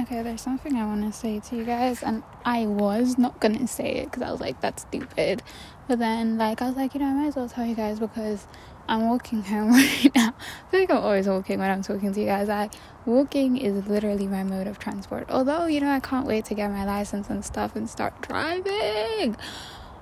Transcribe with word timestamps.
Okay, 0.00 0.22
there's 0.22 0.42
something 0.42 0.76
I 0.76 0.86
want 0.86 1.12
to 1.12 1.18
say 1.18 1.40
to 1.40 1.56
you 1.56 1.64
guys, 1.64 2.04
and 2.04 2.22
I 2.44 2.66
was 2.66 3.18
not 3.18 3.40
gonna 3.40 3.66
say 3.66 3.96
it 3.96 4.04
because 4.04 4.22
I 4.22 4.30
was 4.30 4.40
like, 4.40 4.60
that's 4.60 4.82
stupid. 4.82 5.42
But 5.88 5.98
then, 5.98 6.38
like, 6.38 6.62
I 6.62 6.68
was 6.68 6.76
like, 6.76 6.94
you 6.94 7.00
know, 7.00 7.06
I 7.06 7.14
might 7.14 7.26
as 7.28 7.36
well 7.36 7.48
tell 7.48 7.66
you 7.66 7.74
guys 7.74 7.98
because 7.98 8.46
I'm 8.88 9.08
walking 9.08 9.42
home 9.42 9.72
right 9.72 10.10
now. 10.14 10.34
I 10.38 10.70
feel 10.70 10.80
like 10.80 10.90
I'm 10.90 10.98
always 10.98 11.26
walking 11.26 11.58
when 11.58 11.68
I'm 11.68 11.82
talking 11.82 12.12
to 12.12 12.20
you 12.20 12.26
guys. 12.26 12.46
Like, 12.46 12.74
walking 13.06 13.56
is 13.56 13.88
literally 13.88 14.28
my 14.28 14.44
mode 14.44 14.68
of 14.68 14.78
transport. 14.78 15.26
Although, 15.30 15.66
you 15.66 15.80
know, 15.80 15.90
I 15.90 15.98
can't 15.98 16.26
wait 16.26 16.44
to 16.44 16.54
get 16.54 16.70
my 16.70 16.84
license 16.84 17.28
and 17.28 17.44
stuff 17.44 17.74
and 17.74 17.90
start 17.90 18.22
driving. 18.22 19.36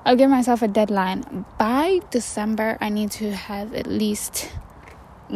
I'll 0.04 0.16
give 0.16 0.28
myself 0.28 0.60
a 0.60 0.68
deadline. 0.68 1.46
By 1.58 2.00
December, 2.10 2.76
I 2.82 2.90
need 2.90 3.12
to 3.12 3.32
have 3.32 3.72
at 3.72 3.86
least 3.86 4.50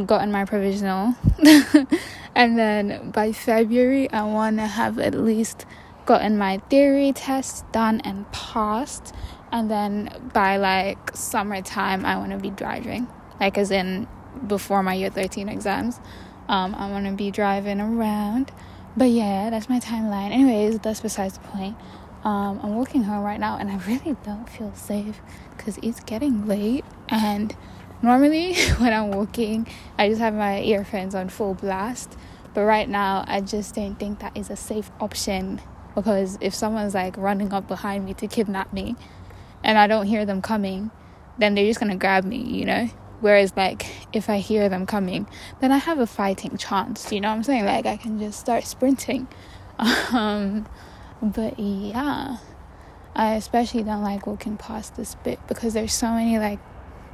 gotten 0.07 0.33
my 0.33 0.45
provisional. 0.45 1.15
and 2.35 2.59
then 2.59 3.11
by 3.11 3.33
February, 3.33 4.11
I 4.11 4.25
want 4.25 4.59
to 4.59 4.67
have 4.67 4.99
at 4.99 5.15
least 5.15 5.67
gotten 6.07 6.39
my 6.39 6.59
theory 6.71 7.13
tests 7.13 7.65
done 7.73 8.01
and 8.01 8.31
passed. 8.33 9.15
And 9.53 9.71
then 9.71 10.31
by 10.33 10.57
like 10.57 11.17
summertime, 11.17 12.05
I 12.05 12.17
want 12.17 12.33
to 12.33 12.39
be 12.39 12.51
driving, 12.51 13.09
like 13.41 13.59
as 13.59 13.71
in 13.71 14.07
before 14.47 14.83
my 14.83 14.95
year 14.95 15.11
13 15.11 15.49
exams. 15.49 16.01
Um, 16.49 16.75
I 16.75 16.91
want 16.91 17.07
to 17.07 17.13
be 17.13 17.31
driving 17.31 17.81
around. 17.81 18.53
But 18.97 19.11
yeah, 19.11 19.51
that's 19.51 19.69
my 19.69 19.79
timeline. 19.79 20.33
Anyways, 20.33 20.81
that's 20.81 21.01
besides 21.01 21.39
the 21.39 21.47
point. 21.49 21.77
Um, 22.25 22.61
I'm 22.63 22.75
walking 22.77 23.05
home 23.05 23.23
right 23.25 23.41
now 23.41 23.57
and 23.57 23.71
I 23.71 23.77
really 23.87 24.17
don't 24.25 24.49
feel 24.49 24.75
safe 24.75 25.21
because 25.57 25.79
it's 25.83 26.01
getting 26.01 26.47
late 26.47 26.85
and 27.09 27.57
Normally, 28.03 28.55
when 28.79 28.93
I'm 28.93 29.11
walking, 29.11 29.67
I 29.99 30.09
just 30.09 30.21
have 30.21 30.35
my 30.35 30.61
earphones 30.61 31.15
on 31.15 31.29
full 31.29 31.55
blast. 31.55 32.17
But 32.55 32.63
right 32.63 32.89
now, 32.89 33.25
I 33.29 33.41
just 33.41 33.75
don't 33.75 33.97
think 33.97 34.21
that 34.21 34.37
is 34.37 34.51
a 34.51 34.57
safe 34.57 34.91
option 35.01 35.61
because 35.95 36.39
if 36.41 36.55
someone's 36.55 36.95
like 36.95 37.17
running 37.17 37.53
up 37.53 37.69
behind 37.69 38.05
me 38.05 38.15
to 38.15 38.27
kidnap 38.27 38.73
me 38.73 38.97
and 39.63 39.79
I 39.79 39.87
don't 39.87 40.07
hear 40.07 40.25
them 40.25 40.43
coming, 40.43 40.91
then 41.39 41.55
they're 41.55 41.67
just 41.67 41.79
gonna 41.79 41.97
grab 41.97 42.25
me, 42.25 42.39
you 42.39 42.65
know? 42.65 42.89
Whereas, 43.21 43.53
like, 43.55 43.87
if 44.15 44.31
I 44.31 44.39
hear 44.39 44.69
them 44.69 44.87
coming, 44.87 45.29
then 45.61 45.73
I 45.73 45.77
have 45.77 45.99
a 45.99 46.07
fighting 46.07 46.57
chance, 46.57 47.13
you 47.13 47.21
know 47.21 47.29
what 47.29 47.35
I'm 47.35 47.43
saying? 47.43 47.67
Like, 47.67 47.85
I 47.85 47.99
can 47.99 48.19
just 48.19 48.41
start 48.41 48.65
sprinting. 48.65 49.29
Um, 50.13 50.67
but 51.23 51.59
yeah, 51.59 52.39
I 53.15 53.35
especially 53.35 53.83
don't 53.83 54.03
like 54.03 54.27
walking 54.27 54.57
past 54.57 54.97
this 54.97 55.15
bit 55.17 55.39
because 55.49 55.75
there's 55.75 55.93
so 55.93 56.11
many 56.13 56.39
like 56.39 56.59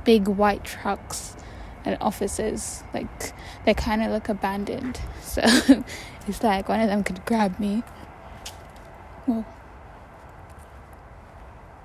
big 0.07 0.29
white 0.29 0.65
trucks 0.65 1.37
and 1.85 1.99
offices. 2.01 2.83
Like 2.95 3.35
they 3.67 3.75
kind 3.75 4.03
of 4.03 4.11
look 4.11 4.31
abandoned. 4.31 4.99
So 5.27 5.43
it's 6.27 6.43
like 6.43 6.67
one 6.67 6.81
of 6.81 6.89
them 6.89 7.05
could 7.05 7.27
grab 7.27 7.61
me. 7.61 7.83
Well, 9.27 9.45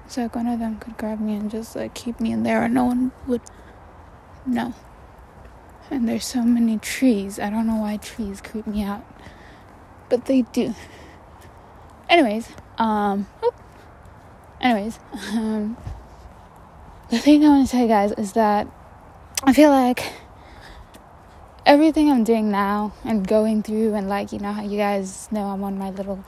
so 0.08 0.22
like 0.22 0.36
one 0.36 0.48
of 0.48 0.60
them 0.60 0.78
could 0.80 0.96
grab 0.96 1.20
me 1.20 1.36
and 1.36 1.52
just 1.52 1.76
like 1.76 1.94
keep 1.94 2.22
me 2.22 2.32
in 2.32 2.44
there, 2.44 2.64
and 2.64 2.74
no 2.74 2.86
one 2.86 3.12
would 3.28 3.42
know. 4.46 4.74
And 5.90 6.08
there's 6.08 6.24
so 6.26 6.44
many 6.44 6.78
trees. 6.78 7.40
I 7.40 7.50
don't 7.50 7.68
know 7.68 7.76
why 7.76 7.98
trees 7.98 8.40
creep 8.40 8.66
me 8.66 8.84
out, 8.84 9.06
but 10.08 10.26
they 10.26 10.44
do. 10.44 10.74
Anyways, 12.08 12.48
um, 12.78 13.28
oh. 13.44 13.54
anyways, 14.62 14.98
um 15.34 15.76
the 17.12 17.20
thing 17.20 17.44
I 17.44 17.50
want 17.50 17.68
to 17.68 17.72
tell 17.72 17.82
you 17.82 17.90
guys 17.90 18.14
is 18.14 18.32
that 18.34 18.68
I 19.44 19.52
feel 19.52 19.70
like 19.70 20.02
everything 21.66 22.10
I'm 22.10 22.24
doing 22.24 22.50
now 22.50 22.94
and 23.04 23.28
going 23.28 23.64
through, 23.64 23.96
and 23.96 24.08
like, 24.08 24.32
you 24.32 24.40
know, 24.40 24.54
how 24.54 24.64
you 24.64 24.78
guys 24.78 25.30
know 25.30 25.48
I'm 25.48 25.62
on 25.62 25.78
my 25.78 25.90
little, 25.90 26.24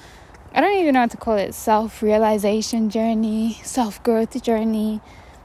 I 0.53 0.59
don't 0.59 0.77
even 0.77 0.93
know 0.93 0.99
what 0.99 1.11
to 1.11 1.17
call 1.17 1.37
it, 1.37 1.53
self 1.53 2.01
realization 2.01 2.89
journey, 2.89 3.61
self 3.63 4.03
growth 4.03 4.43
journey, 4.43 4.99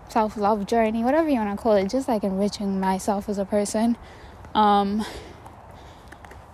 self 0.09 0.37
love 0.37 0.67
journey, 0.67 1.05
whatever 1.05 1.29
you 1.29 1.37
want 1.37 1.57
to 1.57 1.63
call 1.63 1.75
it, 1.75 1.89
just 1.89 2.09
like 2.09 2.25
enriching 2.25 2.81
myself 2.81 3.29
as 3.29 3.39
a 3.39 3.45
person. 3.45 3.97
Um, 4.57 5.05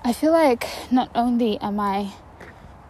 I 0.04 0.12
feel 0.12 0.32
like 0.32 0.68
not 0.92 1.10
only 1.14 1.58
am 1.60 1.80
I 1.80 2.12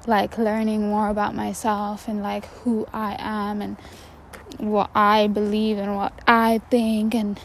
like 0.08 0.38
learning 0.38 0.88
more 0.88 1.08
about 1.08 1.36
myself 1.36 2.08
and 2.08 2.20
like 2.20 2.46
who 2.46 2.84
I 2.92 3.16
am 3.20 3.62
and 3.62 3.76
what 4.58 4.90
I 4.94 5.26
believe 5.26 5.78
and 5.78 5.96
what 5.96 6.12
I 6.26 6.60
think 6.70 7.14
and 7.14 7.40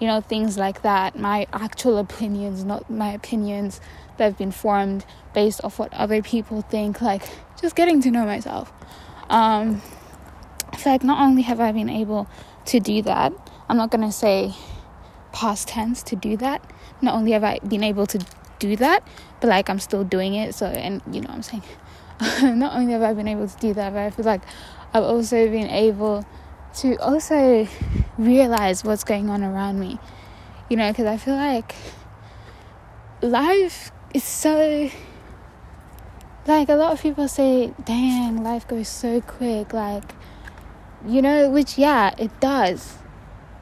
you 0.00 0.06
know 0.06 0.20
things 0.20 0.58
like 0.58 0.82
that. 0.82 1.18
My 1.18 1.46
actual 1.52 1.98
opinions 1.98 2.64
not 2.64 2.90
my 2.90 3.12
opinions 3.12 3.80
that 4.16 4.24
have 4.24 4.38
been 4.38 4.52
formed 4.52 5.04
based 5.34 5.62
off 5.64 5.78
what 5.78 5.92
other 5.94 6.22
people 6.22 6.62
think 6.62 7.00
like 7.00 7.22
just 7.60 7.76
getting 7.76 8.00
to 8.02 8.10
know 8.10 8.24
myself. 8.24 8.72
Um 9.30 9.82
feel 10.76 10.92
like 10.92 11.04
not 11.04 11.20
only 11.20 11.42
have 11.42 11.60
I 11.60 11.72
been 11.72 11.88
able 11.88 12.28
to 12.66 12.80
do 12.80 13.02
that 13.02 13.32
I'm 13.68 13.76
not 13.76 13.90
going 13.90 14.04
to 14.04 14.12
say 14.12 14.54
past 15.32 15.68
tense 15.68 16.02
to 16.04 16.16
do 16.16 16.36
that. 16.36 16.62
Not 17.02 17.14
only 17.14 17.32
have 17.32 17.44
I 17.44 17.58
been 17.66 17.82
able 17.82 18.06
to 18.06 18.24
do 18.58 18.76
that 18.76 19.06
but 19.40 19.48
like 19.48 19.68
I'm 19.68 19.78
still 19.78 20.04
doing 20.04 20.34
it 20.34 20.54
so 20.54 20.66
and 20.66 21.02
you 21.10 21.20
know 21.20 21.28
what 21.28 21.36
I'm 21.36 21.42
saying? 21.42 21.62
Not 22.58 22.74
only 22.74 22.92
have 22.92 23.02
I 23.02 23.12
been 23.12 23.28
able 23.28 23.48
to 23.48 23.56
do 23.58 23.74
that 23.74 23.92
but 23.92 23.98
I 23.98 24.10
feel 24.10 24.24
like 24.24 24.42
I've 24.94 25.02
also 25.02 25.48
been 25.48 25.68
able 25.68 26.24
to 26.76 26.96
also 26.96 27.66
realize 28.18 28.84
what's 28.84 29.04
going 29.04 29.30
on 29.30 29.42
around 29.42 29.80
me. 29.80 29.98
You 30.68 30.76
know, 30.76 30.90
because 30.90 31.06
I 31.06 31.16
feel 31.16 31.36
like 31.36 31.74
life 33.22 33.90
is 34.12 34.24
so. 34.24 34.90
Like, 36.46 36.68
a 36.68 36.74
lot 36.74 36.92
of 36.92 37.02
people 37.02 37.26
say, 37.26 37.72
dang, 37.84 38.42
life 38.42 38.68
goes 38.68 38.88
so 38.88 39.20
quick. 39.20 39.72
Like, 39.72 40.04
you 41.04 41.20
know, 41.20 41.50
which, 41.50 41.76
yeah, 41.76 42.14
it 42.18 42.38
does. 42.40 42.98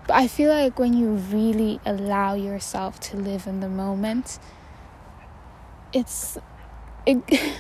But 0.07 0.17
I 0.17 0.29
feel 0.29 0.51
like 0.51 0.79
when 0.79 0.93
you 0.93 1.09
really 1.09 1.81
allow 1.87 2.35
yourself 2.35 3.01
to 3.01 3.17
live 3.17 3.47
in 3.47 3.61
the 3.61 3.69
moment, 3.69 4.39
it's. 5.93 6.37
It, 7.07 7.23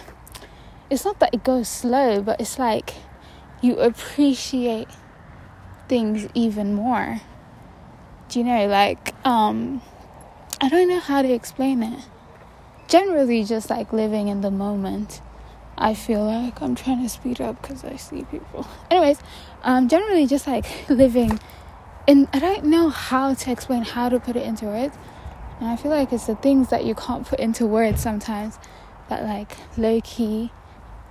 it's 0.91 1.04
not 1.04 1.20
that 1.20 1.31
it 1.32 1.43
goes 1.43 1.69
slow, 1.69 2.20
but 2.22 2.41
it's 2.41 2.59
like 2.59 2.94
you 3.62 3.76
appreciate 3.76 4.88
things 5.89 6.28
even 6.34 6.75
more. 6.75 7.21
Do 8.28 8.39
you 8.39 8.45
know, 8.45 8.67
like, 8.67 9.15
um, 9.27 9.83
I 10.61 10.69
don't 10.69 10.89
know 10.89 11.00
how 11.00 11.22
to 11.22 11.33
explain 11.33 11.83
it. 11.83 12.00
Generally, 12.89 13.45
just 13.45 13.71
like 13.71 13.93
living 13.93 14.28
in 14.28 14.41
the 14.41 14.50
moment. 14.50 15.21
I 15.77 15.94
feel 15.94 16.25
like 16.25 16.62
I'm 16.62 16.75
trying 16.75 17.03
to 17.03 17.09
speed 17.09 17.41
up 17.41 17.61
because 17.61 17.84
I 17.84 17.97
see 17.97 18.25
people. 18.25 18.67
Anyways, 18.91 19.19
um, 19.62 19.89
generally 19.89 20.27
just 20.27 20.47
like 20.47 20.65
living 20.89 21.39
in. 22.06 22.28
I 22.33 22.39
don't 22.39 22.65
know 22.67 22.89
how 22.91 23.34
to 23.34 23.50
explain 23.50 23.83
how 23.83 24.09
to 24.09 24.21
put 24.21 24.37
it 24.37 24.44
into 24.44 24.67
words, 24.67 24.97
and 25.61 25.69
I 25.69 25.77
feel 25.77 25.91
like 25.91 26.12
it's 26.12 26.27
the 26.27 26.37
things 26.37 26.69
that 26.71 26.84
you 26.84 26.94
can't 26.94 27.27
put 27.27 27.41
into 27.41 27.67
words 27.67 28.03
sometimes 28.03 28.59
that 29.09 29.25
like 29.25 29.56
low 29.77 30.00
key 30.03 30.53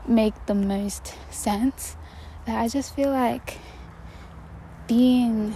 make 0.08 0.34
the 0.46 0.56
most 0.56 1.16
sense. 1.30 1.98
That 2.46 2.60
I 2.60 2.68
just 2.68 2.96
feel 2.96 3.10
like 3.10 3.58
being 4.94 5.56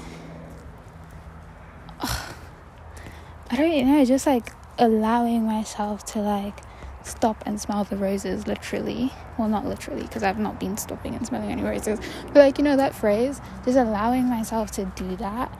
I 3.49 3.55
don't 3.55 3.87
know, 3.87 4.03
just 4.03 4.25
like 4.25 4.51
allowing 4.77 5.43
myself 5.43 6.03
to 6.13 6.19
like 6.19 6.59
stop 7.03 7.43
and 7.45 7.61
smell 7.61 7.83
the 7.83 7.95
roses 7.95 8.47
literally. 8.47 9.13
Well, 9.37 9.47
not 9.47 9.65
literally 9.65 10.01
because 10.01 10.23
I've 10.23 10.39
not 10.39 10.59
been 10.59 10.75
stopping 10.75 11.15
and 11.15 11.25
smelling 11.25 11.51
any 11.51 11.63
roses. 11.63 11.99
But 12.27 12.35
like, 12.35 12.57
you 12.57 12.63
know, 12.63 12.75
that 12.75 12.93
phrase, 12.93 13.39
just 13.63 13.77
allowing 13.77 14.25
myself 14.25 14.71
to 14.71 14.85
do 14.95 15.15
that. 15.17 15.51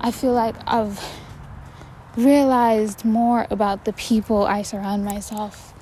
I 0.00 0.10
feel 0.10 0.32
like 0.32 0.54
I've 0.66 1.02
realized 2.16 3.04
more 3.04 3.46
about 3.50 3.86
the 3.86 3.92
people 3.94 4.44
I 4.44 4.62
surround 4.62 5.04
myself 5.04 5.74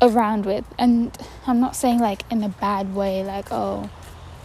around 0.00 0.46
with. 0.46 0.64
And 0.78 1.16
I'm 1.46 1.60
not 1.60 1.76
saying 1.76 1.98
like 1.98 2.22
in 2.30 2.42
a 2.42 2.48
bad 2.48 2.94
way, 2.94 3.22
like, 3.22 3.48
oh, 3.50 3.90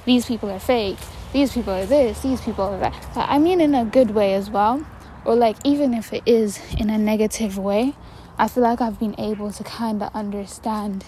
these 0.06 0.25
people 0.25 0.50
are 0.50 0.60
fake 0.60 0.98
these 1.34 1.54
people 1.54 1.74
are 1.74 1.86
this, 1.86 2.22
these 2.22 2.42
people 2.42 2.66
are 2.66 2.80
that. 2.80 3.08
I 3.16 3.38
mean, 3.38 3.62
in 3.62 3.76
a 3.76 3.86
good 3.86 4.12
way 4.12 4.34
as 4.34 4.50
well, 4.50 4.86
or 5.26 5.36
like 5.36 5.58
even 5.64 5.94
if 5.94 6.14
it 6.14 6.24
is 6.26 6.60
in 6.76 6.90
a 6.90 6.98
negative 6.98 7.58
way, 7.58 7.96
I 8.38 8.48
feel 8.48 8.64
like 8.64 8.81
I've 8.81 9.00
been 9.00 9.16
able 9.20 9.52
to 9.52 9.64
kind 9.64 10.02
of 10.02 10.14
understand 10.16 11.06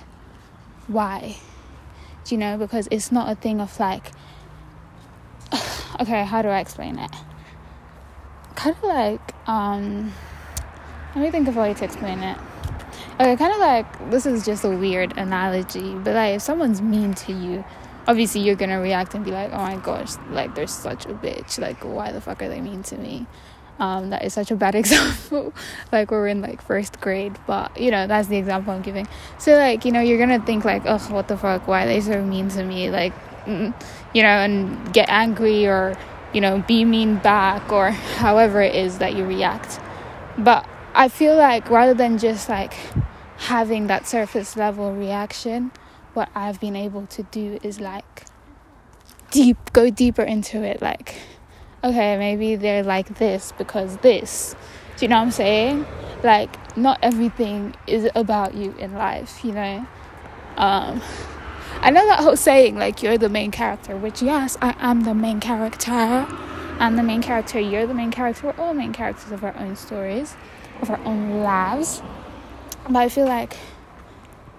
why. 0.87 1.37
Do 2.25 2.35
you 2.35 2.39
know? 2.39 2.57
Because 2.57 2.87
it's 2.91 3.11
not 3.11 3.31
a 3.31 3.35
thing 3.35 3.59
of 3.61 3.79
like, 3.79 4.11
okay, 5.99 6.23
how 6.23 6.41
do 6.41 6.49
I 6.49 6.59
explain 6.59 6.99
it? 6.99 7.11
Kind 8.55 8.75
of 8.75 8.83
like, 8.83 9.33
um, 9.47 10.13
let 11.15 11.21
me 11.21 11.31
think 11.31 11.47
of 11.47 11.57
a 11.57 11.61
way 11.61 11.73
to 11.73 11.83
explain 11.83 12.19
it. 12.19 12.37
Okay, 13.19 13.35
kind 13.35 13.53
of 13.53 13.59
like 13.59 14.11
this 14.11 14.25
is 14.25 14.45
just 14.45 14.63
a 14.63 14.69
weird 14.69 15.17
analogy, 15.17 15.95
but 15.95 16.15
like 16.15 16.35
if 16.35 16.41
someone's 16.41 16.81
mean 16.81 17.13
to 17.13 17.33
you, 17.33 17.63
obviously 18.07 18.41
you're 18.41 18.55
gonna 18.55 18.79
react 18.79 19.13
and 19.13 19.23
be 19.23 19.31
like, 19.31 19.51
oh 19.51 19.57
my 19.57 19.77
gosh, 19.77 20.13
like 20.29 20.55
they're 20.55 20.67
such 20.67 21.05
a 21.05 21.09
bitch. 21.09 21.59
Like, 21.59 21.83
why 21.83 22.11
the 22.11 22.21
fuck 22.21 22.41
are 22.41 22.49
they 22.49 22.61
mean 22.61 22.83
to 22.83 22.97
me? 22.97 23.27
Um, 23.79 24.11
that 24.11 24.23
is 24.23 24.33
such 24.33 24.51
a 24.51 24.55
bad 24.55 24.75
example. 24.81 25.53
like 25.91 26.11
we're 26.11 26.27
in 26.27 26.41
like 26.41 26.61
first 26.61 26.99
grade, 27.01 27.37
but 27.47 27.75
you 27.79 27.91
know 27.91 28.07
that's 28.07 28.27
the 28.27 28.37
example 28.37 28.73
I'm 28.73 28.81
giving. 28.81 29.07
So 29.39 29.55
like 29.55 29.85
you 29.85 29.91
know 29.91 30.01
you're 30.01 30.19
gonna 30.19 30.43
think 30.45 30.65
like, 30.65 30.83
oh, 30.85 30.99
what 31.09 31.27
the 31.27 31.37
fuck? 31.37 31.67
Why 31.67 31.85
they 31.85 32.01
so 32.01 32.23
mean 32.23 32.49
to 32.49 32.63
me? 32.63 32.89
Like, 32.89 33.13
mm, 33.45 33.73
you 34.13 34.21
know, 34.21 34.29
and 34.29 34.93
get 34.93 35.09
angry 35.09 35.65
or 35.65 35.97
you 36.33 36.41
know 36.41 36.63
be 36.67 36.85
mean 36.85 37.17
back 37.17 37.71
or 37.71 37.91
however 38.17 38.61
it 38.61 38.75
is 38.75 38.99
that 38.99 39.15
you 39.15 39.25
react. 39.25 39.79
But 40.37 40.67
I 40.93 41.07
feel 41.07 41.35
like 41.35 41.69
rather 41.69 41.93
than 41.93 42.17
just 42.17 42.49
like 42.49 42.73
having 43.37 43.87
that 43.87 44.07
surface 44.07 44.55
level 44.55 44.93
reaction, 44.93 45.71
what 46.13 46.29
I've 46.35 46.59
been 46.59 46.75
able 46.75 47.07
to 47.07 47.23
do 47.23 47.59
is 47.63 47.79
like 47.79 48.25
deep 49.31 49.57
go 49.71 49.89
deeper 49.89 50.23
into 50.23 50.61
it 50.61 50.81
like 50.81 51.15
okay 51.83 52.17
maybe 52.17 52.55
they're 52.55 52.83
like 52.83 53.17
this 53.17 53.53
because 53.57 53.97
this. 53.97 54.55
Do 54.97 55.05
you 55.05 55.09
know 55.09 55.17
what 55.17 55.23
i'm 55.23 55.31
saying? 55.31 55.85
Like 56.23 56.77
not 56.77 56.99
everything 57.01 57.75
is 57.87 58.09
about 58.15 58.53
you 58.53 58.73
in 58.77 58.93
life 58.93 59.43
you 59.43 59.53
know? 59.53 59.87
Um 60.57 61.01
i 61.79 61.89
know 61.89 62.05
that 62.05 62.19
whole 62.19 62.35
saying 62.35 62.77
like 62.77 63.01
you're 63.01 63.17
the 63.17 63.29
main 63.29 63.49
character 63.49 63.95
which 63.95 64.21
yes 64.21 64.57
i 64.61 64.75
am 64.79 65.01
the 65.03 65.13
main 65.13 65.39
character. 65.39 66.27
I'm 66.79 66.95
the 66.95 67.03
main 67.03 67.21
character 67.21 67.59
you're 67.59 67.87
the 67.87 67.93
main 67.93 68.11
character 68.11 68.47
we're 68.47 68.63
all 68.63 68.73
main 68.73 68.91
characters 68.91 69.31
of 69.31 69.43
our 69.43 69.55
own 69.57 69.75
stories 69.75 70.35
of 70.81 70.89
our 70.89 70.99
own 71.05 71.41
lives. 71.41 72.01
But 72.83 72.97
i 72.97 73.09
feel 73.09 73.25
like 73.25 73.55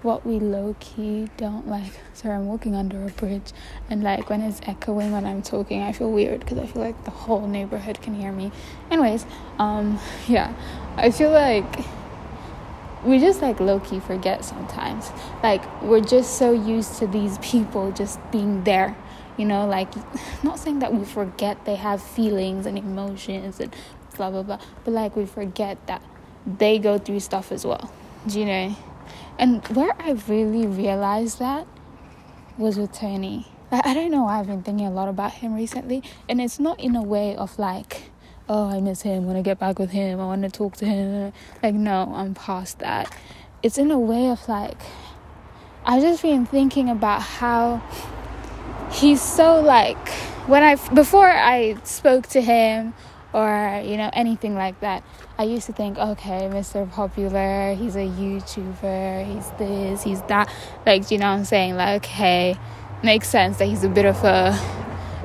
what 0.02 0.26
we 0.26 0.38
low 0.38 0.74
key 0.80 1.28
don't 1.36 1.68
like. 1.68 1.92
Sorry, 2.12 2.34
I'm 2.34 2.46
walking 2.46 2.74
under 2.74 3.04
a 3.06 3.10
bridge, 3.10 3.52
and 3.88 4.02
like 4.02 4.28
when 4.28 4.40
it's 4.40 4.60
echoing 4.64 5.12
when 5.12 5.24
I'm 5.24 5.42
talking, 5.42 5.82
I 5.82 5.92
feel 5.92 6.10
weird 6.10 6.40
because 6.40 6.58
I 6.58 6.66
feel 6.66 6.82
like 6.82 7.04
the 7.04 7.10
whole 7.10 7.46
neighborhood 7.46 8.00
can 8.02 8.14
hear 8.14 8.32
me. 8.32 8.50
Anyways, 8.90 9.24
um, 9.58 9.98
yeah, 10.28 10.54
I 10.96 11.10
feel 11.10 11.30
like 11.30 11.84
we 13.04 13.18
just 13.18 13.42
like 13.42 13.60
low 13.60 13.80
key 13.80 14.00
forget 14.00 14.44
sometimes. 14.44 15.10
Like 15.42 15.82
we're 15.82 16.00
just 16.00 16.38
so 16.38 16.52
used 16.52 16.98
to 16.98 17.06
these 17.06 17.38
people 17.38 17.92
just 17.92 18.18
being 18.30 18.64
there. 18.64 18.96
You 19.36 19.46
know, 19.46 19.66
like 19.66 19.88
not 20.42 20.58
saying 20.58 20.80
that 20.80 20.92
we 20.92 21.04
forget 21.04 21.64
they 21.64 21.76
have 21.76 22.02
feelings 22.02 22.66
and 22.66 22.76
emotions 22.76 23.60
and 23.60 23.74
blah 24.16 24.30
blah 24.30 24.42
blah, 24.42 24.58
but 24.84 24.92
like 24.92 25.16
we 25.16 25.26
forget 25.26 25.84
that 25.86 26.02
they 26.44 26.78
go 26.78 26.98
through 26.98 27.20
stuff 27.20 27.52
as 27.52 27.64
well. 27.64 27.90
Do 28.26 28.40
you 28.40 28.46
know? 28.46 28.76
And 29.38 29.66
where 29.68 29.94
I 29.98 30.12
really 30.28 30.66
realized 30.66 31.38
that 31.38 31.66
was 32.58 32.78
with 32.78 32.92
Tony. 32.92 33.48
I 33.70 33.94
don't 33.94 34.10
know 34.10 34.26
I've 34.26 34.46
been 34.46 34.62
thinking 34.62 34.86
a 34.86 34.90
lot 34.90 35.08
about 35.08 35.32
him 35.32 35.54
recently, 35.54 36.02
and 36.28 36.42
it's 36.42 36.60
not 36.60 36.78
in 36.78 36.94
a 36.94 37.02
way 37.02 37.34
of 37.34 37.58
like, 37.58 38.10
oh, 38.48 38.68
I 38.68 38.80
miss 38.80 39.00
him, 39.02 39.24
I 39.24 39.26
want 39.26 39.38
to 39.38 39.42
get 39.42 39.58
back 39.58 39.78
with 39.78 39.90
him, 39.90 40.20
I 40.20 40.26
want 40.26 40.42
to 40.42 40.50
talk 40.50 40.76
to 40.76 40.84
him. 40.84 41.32
Like, 41.62 41.74
no, 41.74 42.12
I'm 42.14 42.34
past 42.34 42.80
that. 42.80 43.10
It's 43.62 43.78
in 43.78 43.90
a 43.90 43.98
way 43.98 44.28
of 44.28 44.46
like, 44.46 44.78
I've 45.86 46.02
just 46.02 46.20
been 46.20 46.44
thinking 46.44 46.90
about 46.90 47.22
how 47.22 47.82
he's 48.92 49.22
so 49.22 49.60
like, 49.60 50.08
when 50.46 50.62
I, 50.62 50.74
before 50.92 51.30
I 51.30 51.76
spoke 51.84 52.26
to 52.28 52.42
him 52.42 52.92
or, 53.32 53.80
you 53.82 53.96
know, 53.96 54.10
anything 54.12 54.54
like 54.54 54.80
that, 54.80 55.02
I 55.38 55.44
used 55.44 55.66
to 55.66 55.72
think, 55.72 55.98
okay, 55.98 56.48
Mr. 56.52 56.90
Popular, 56.90 57.74
he's 57.74 57.96
a 57.96 58.06
YouTuber, 58.06 59.26
he's 59.26 59.50
this, 59.52 60.02
he's 60.02 60.22
that. 60.22 60.52
Like, 60.84 61.10
you 61.10 61.18
know 61.18 61.30
what 61.30 61.38
I'm 61.38 61.44
saying? 61.44 61.76
Like, 61.76 62.04
okay, 62.04 62.56
makes 63.02 63.28
sense 63.28 63.58
that 63.58 63.66
he's 63.66 63.82
a 63.82 63.88
bit 63.88 64.04
of 64.04 64.22
a, 64.24 64.58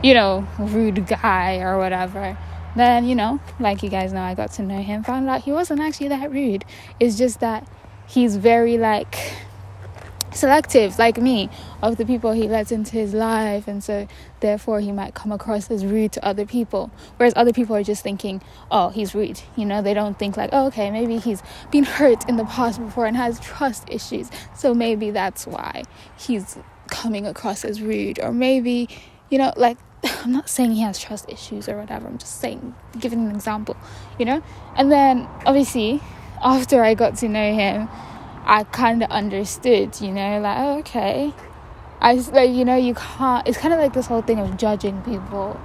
you 0.02 0.14
know, 0.14 0.48
rude 0.58 1.06
guy 1.08 1.60
or 1.60 1.78
whatever. 1.78 2.38
Then, 2.76 3.06
you 3.06 3.16
know, 3.16 3.40
like 3.60 3.84
you 3.84 3.90
guys 3.90 4.14
know, 4.14 4.22
I 4.22 4.34
got 4.34 4.52
to 4.54 4.62
know 4.62 4.82
him, 4.82 5.04
found 5.04 5.28
out 5.30 5.44
he 5.44 5.52
wasn't 5.52 5.82
actually 5.82 6.08
that 6.10 6.32
rude. 6.32 6.64
It's 7.00 7.18
just 7.18 7.42
that 7.42 7.68
he's 8.08 8.38
very, 8.38 8.78
like, 8.78 9.16
selective 10.38 10.98
like 11.00 11.18
me 11.18 11.50
of 11.82 11.98
the 11.98 12.06
people 12.06 12.32
he 12.32 12.48
lets 12.48 12.72
into 12.72 12.92
his 12.94 13.14
life 13.14 13.68
and 13.68 13.84
so 13.84 14.08
therefore 14.40 14.80
he 14.80 14.92
might 14.92 15.14
come 15.14 15.32
across 15.32 15.70
as 15.70 15.86
rude 15.86 16.12
to 16.12 16.26
other 16.26 16.46
people. 16.46 16.92
Whereas 17.18 17.34
other 17.36 17.54
people 17.54 17.76
are 17.76 17.84
just 17.84 18.04
thinking 18.04 18.42
oh 18.72 18.90
he's 18.90 19.14
rude 19.16 19.42
you 19.56 19.66
know? 19.66 19.82
They 19.82 19.94
don't 19.94 20.18
think 20.18 20.38
like 20.38 20.50
oh, 20.54 20.68
okay 20.68 20.92
maybe 20.92 21.18
he's 21.18 21.42
been 21.72 21.84
hurt 21.84 22.28
in 22.30 22.38
the 22.38 22.46
past 22.46 22.80
before 22.80 23.06
and 23.06 23.18
has 23.18 23.40
trust 23.40 23.90
issues. 23.90 24.30
So 24.56 24.74
maybe 24.74 25.12
that's 25.12 25.48
why 25.48 25.84
he's 26.18 26.58
coming 26.90 27.26
across 27.26 27.66
as 27.66 27.82
rude. 27.82 28.20
Or 28.20 28.32
maybe 28.32 28.90
you 29.30 29.38
know 29.38 29.54
like 29.56 29.78
I'm 30.04 30.32
not 30.32 30.50
saying 30.50 30.72
he 30.72 30.82
has 30.82 31.00
trust 31.00 31.30
issues 31.30 31.68
or 31.68 31.78
whatever 31.78 32.08
I'm 32.08 32.18
just 32.18 32.40
saying 32.40 32.76
giving 33.00 33.28
an 33.28 33.36
example 33.36 33.76
you 34.20 34.26
know? 34.26 34.44
And 34.76 34.92
then 34.92 35.28
obviously 35.46 36.02
after 36.44 36.84
I 36.84 36.94
got 36.94 37.18
to 37.18 37.28
know 37.28 37.54
him 37.54 37.90
I 38.50 38.64
kind 38.64 39.04
of 39.04 39.12
understood, 39.12 40.00
you 40.00 40.10
know, 40.10 40.40
like, 40.40 40.58
oh, 40.58 40.80
okay. 40.80 41.34
I 42.00 42.14
like, 42.14 42.52
you 42.52 42.64
know, 42.64 42.78
you 42.78 42.94
can't, 42.94 43.46
it's 43.46 43.58
kind 43.58 43.74
of 43.74 43.80
like 43.82 43.92
this 43.92 44.06
whole 44.06 44.22
thing 44.22 44.40
of 44.40 44.56
judging 44.56 45.02
people. 45.02 45.60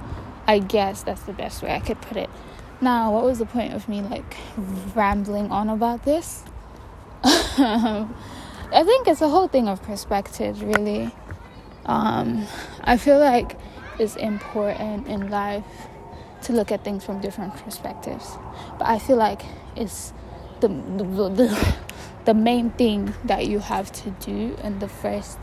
I 0.47 0.59
guess 0.59 1.01
that's 1.01 1.21
the 1.21 1.31
best 1.31 1.63
way 1.63 1.71
I 1.71 1.79
could 1.79 2.01
put 2.01 2.17
it. 2.17 2.29
Now, 2.81 3.13
what 3.13 3.23
was 3.23 3.39
the 3.39 3.45
point 3.45 3.73
of 3.73 3.87
me 3.87 4.01
like 4.01 4.35
rambling 4.93 5.49
on 5.49 5.69
about 5.69 6.03
this? 6.03 6.43
I 7.23 8.05
think 8.83 9.07
it's 9.07 9.21
a 9.21 9.29
whole 9.29 9.47
thing 9.47 9.69
of 9.69 9.81
perspective, 9.81 10.61
really. 10.61 11.09
Um, 11.85 12.45
I 12.81 12.97
feel 12.97 13.17
like 13.17 13.57
it's 13.97 14.17
important 14.17 15.07
in 15.07 15.29
life 15.29 15.87
to 16.41 16.51
look 16.51 16.69
at 16.69 16.83
things 16.83 17.05
from 17.05 17.21
different 17.21 17.55
perspectives, 17.55 18.35
but 18.77 18.89
I 18.89 18.99
feel 18.99 19.15
like 19.15 19.41
it's 19.77 20.11
the, 20.59 20.67
the, 20.67 21.29
the 21.29 21.77
the 22.25 22.33
main 22.33 22.71
thing 22.71 23.13
that 23.25 23.47
you 23.47 23.59
have 23.59 23.91
to 23.91 24.11
do 24.11 24.55
and 24.61 24.79
the 24.79 24.87
first 24.87 25.37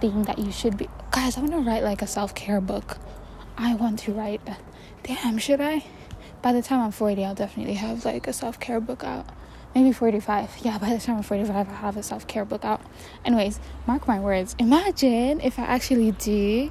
thing 0.00 0.22
that 0.24 0.38
you 0.38 0.52
should 0.52 0.76
be 0.76 0.88
guys 1.10 1.36
i 1.36 1.40
want 1.40 1.52
to 1.52 1.58
write 1.58 1.82
like 1.82 2.02
a 2.02 2.06
self-care 2.06 2.60
book. 2.60 2.98
I 3.56 3.74
want 3.74 3.98
to 4.00 4.12
write 4.12 4.40
damn 5.02 5.38
should 5.38 5.60
i? 5.60 5.84
By 6.42 6.52
the 6.52 6.62
time 6.62 6.80
i'm 6.80 6.92
40 6.92 7.24
i'll 7.24 7.34
definitely 7.34 7.74
have 7.74 8.04
like 8.04 8.26
a 8.26 8.32
self-care 8.32 8.80
book 8.80 9.04
out. 9.04 9.26
Maybe 9.74 9.92
45 9.92 10.58
yeah 10.62 10.78
by 10.78 10.90
the 10.90 11.00
time 11.00 11.16
i'm 11.16 11.22
45 11.22 11.68
i'll 11.68 11.74
have 11.74 11.96
a 11.96 12.02
self-care 12.02 12.44
book 12.44 12.64
out. 12.64 12.80
Anyways 13.24 13.58
mark 13.86 14.06
my 14.06 14.20
words. 14.20 14.54
Imagine 14.58 15.40
if 15.40 15.58
i 15.58 15.62
actually 15.62 16.12
do 16.12 16.70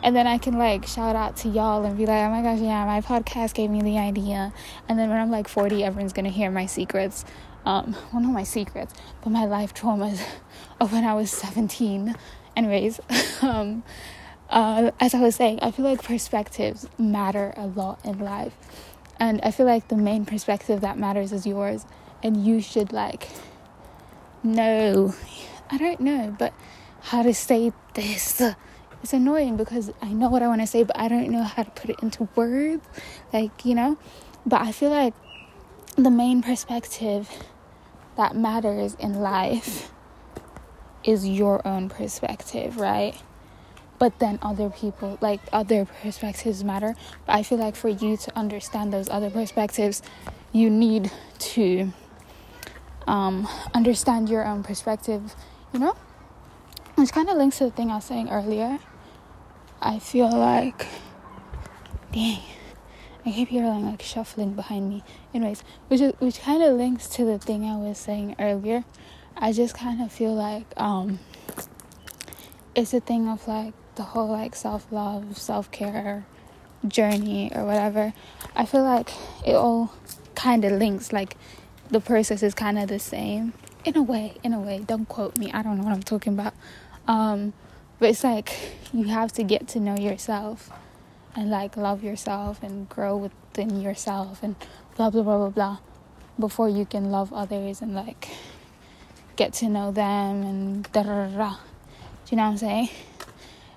and 0.00 0.14
then 0.14 0.28
I 0.28 0.38
can 0.38 0.58
like 0.58 0.86
shout 0.86 1.16
out 1.16 1.36
to 1.38 1.48
y'all 1.48 1.84
and 1.84 1.96
be 1.96 2.06
like, 2.06 2.24
oh 2.24 2.30
my 2.30 2.42
gosh, 2.42 2.60
yeah, 2.60 2.84
my 2.84 3.00
podcast 3.00 3.54
gave 3.54 3.68
me 3.68 3.82
the 3.82 3.98
idea. 3.98 4.52
And 4.88 4.96
then 4.96 5.10
when 5.10 5.18
I'm 5.18 5.30
like 5.30 5.48
40, 5.48 5.82
everyone's 5.82 6.12
gonna 6.12 6.28
hear 6.28 6.50
my 6.50 6.66
secrets 6.66 7.24
um, 7.68 7.94
well, 8.10 8.22
not 8.22 8.32
my 8.32 8.44
secrets, 8.44 8.94
but 9.22 9.28
my 9.28 9.44
life 9.44 9.74
traumas 9.74 10.26
of 10.80 10.90
when 10.90 11.04
I 11.04 11.12
was 11.12 11.30
17. 11.30 12.16
Anyways, 12.56 12.98
um, 13.42 13.82
uh, 14.48 14.90
as 14.98 15.12
I 15.12 15.20
was 15.20 15.36
saying, 15.36 15.58
I 15.60 15.70
feel 15.70 15.84
like 15.84 16.02
perspectives 16.02 16.88
matter 16.96 17.52
a 17.58 17.66
lot 17.66 18.02
in 18.06 18.20
life. 18.20 18.54
And 19.20 19.40
I 19.42 19.50
feel 19.50 19.66
like 19.66 19.88
the 19.88 19.98
main 19.98 20.24
perspective 20.24 20.80
that 20.80 20.96
matters 20.96 21.30
is 21.30 21.46
yours. 21.46 21.84
And 22.22 22.42
you 22.42 22.62
should, 22.62 22.90
like, 22.90 23.28
know, 24.42 25.14
I 25.70 25.76
don't 25.76 26.00
know, 26.00 26.34
but 26.38 26.54
how 27.02 27.22
to 27.22 27.34
say 27.34 27.72
this. 27.94 28.42
It's 29.00 29.12
annoying 29.12 29.56
because 29.56 29.92
I 30.02 30.12
know 30.12 30.28
what 30.28 30.42
I 30.42 30.48
want 30.48 30.60
to 30.60 30.66
say, 30.66 30.82
but 30.82 30.98
I 30.98 31.06
don't 31.06 31.30
know 31.30 31.44
how 31.44 31.62
to 31.62 31.70
put 31.70 31.88
it 31.88 32.00
into 32.02 32.28
words. 32.34 32.84
Like, 33.32 33.64
you 33.64 33.76
know? 33.76 33.96
But 34.44 34.62
I 34.62 34.72
feel 34.72 34.90
like 34.90 35.14
the 35.94 36.10
main 36.10 36.42
perspective 36.42 37.30
that 38.18 38.34
matters 38.34 38.96
in 38.96 39.14
life 39.20 39.92
is 41.04 41.26
your 41.26 41.66
own 41.66 41.88
perspective, 41.88 42.76
right? 42.76 43.14
But 44.00 44.18
then 44.18 44.40
other 44.42 44.70
people, 44.70 45.18
like 45.20 45.40
other 45.52 45.86
perspectives 46.02 46.64
matter. 46.64 46.96
But 47.26 47.36
I 47.36 47.42
feel 47.44 47.58
like 47.58 47.76
for 47.76 47.88
you 47.88 48.16
to 48.16 48.36
understand 48.36 48.92
those 48.92 49.08
other 49.08 49.30
perspectives, 49.30 50.02
you 50.52 50.68
need 50.68 51.12
to 51.38 51.92
um, 53.06 53.48
understand 53.72 54.28
your 54.28 54.44
own 54.44 54.64
perspective, 54.64 55.36
you 55.72 55.78
know? 55.78 55.96
Which 56.96 57.12
kind 57.12 57.28
of 57.28 57.36
links 57.36 57.58
to 57.58 57.64
the 57.66 57.70
thing 57.70 57.90
I 57.90 57.96
was 57.96 58.04
saying 58.04 58.30
earlier. 58.30 58.80
I 59.80 60.00
feel 60.00 60.36
like, 60.36 60.88
dang, 62.12 62.42
I 63.28 63.30
keep 63.30 63.48
hearing 63.48 63.84
like 63.84 64.00
shuffling 64.00 64.54
behind 64.54 64.88
me. 64.88 65.04
Anyways, 65.34 65.62
which 65.88 66.00
is, 66.00 66.14
which 66.18 66.40
kind 66.40 66.62
of 66.62 66.78
links 66.78 67.08
to 67.10 67.26
the 67.26 67.38
thing 67.38 67.62
I 67.62 67.76
was 67.76 67.98
saying 67.98 68.36
earlier. 68.38 68.84
I 69.36 69.52
just 69.52 69.74
kind 69.74 70.00
of 70.00 70.10
feel 70.10 70.34
like 70.34 70.64
um, 70.78 71.18
it's 72.74 72.94
a 72.94 73.00
thing 73.00 73.28
of 73.28 73.46
like 73.46 73.74
the 73.96 74.02
whole 74.02 74.28
like 74.28 74.56
self 74.56 74.90
love, 74.90 75.36
self 75.36 75.70
care 75.70 76.24
journey 76.86 77.52
or 77.54 77.66
whatever. 77.66 78.14
I 78.56 78.64
feel 78.64 78.82
like 78.82 79.10
it 79.46 79.54
all 79.54 79.92
kind 80.34 80.64
of 80.64 80.72
links. 80.72 81.12
Like 81.12 81.36
the 81.90 82.00
process 82.00 82.42
is 82.42 82.54
kind 82.54 82.78
of 82.78 82.88
the 82.88 82.98
same 82.98 83.52
in 83.84 83.94
a 83.94 84.02
way. 84.02 84.38
In 84.42 84.54
a 84.54 84.60
way, 84.60 84.78
don't 84.86 85.06
quote 85.06 85.36
me. 85.36 85.52
I 85.52 85.60
don't 85.60 85.76
know 85.76 85.84
what 85.84 85.92
I'm 85.92 86.02
talking 86.02 86.32
about. 86.32 86.54
Um, 87.06 87.52
but 87.98 88.08
it's 88.08 88.24
like 88.24 88.54
you 88.94 89.04
have 89.08 89.32
to 89.32 89.42
get 89.42 89.68
to 89.68 89.80
know 89.80 89.98
yourself 89.98 90.70
and 91.38 91.50
like 91.50 91.76
love 91.76 92.02
yourself 92.02 92.60
and 92.64 92.88
grow 92.88 93.16
within 93.16 93.80
yourself 93.80 94.42
and 94.42 94.56
blah 94.96 95.08
blah 95.08 95.22
blah 95.22 95.38
blah 95.38 95.50
blah 95.50 95.78
before 96.36 96.68
you 96.68 96.84
can 96.84 97.12
love 97.12 97.32
others 97.32 97.80
and 97.80 97.94
like 97.94 98.28
get 99.36 99.52
to 99.52 99.68
know 99.68 99.92
them 99.92 100.42
and 100.42 100.90
da 100.90 101.04
da 101.04 101.28
da. 101.28 101.50
Do 101.50 102.30
you 102.30 102.36
know 102.36 102.42
what 102.42 102.50
I'm 102.50 102.56
saying? 102.56 102.88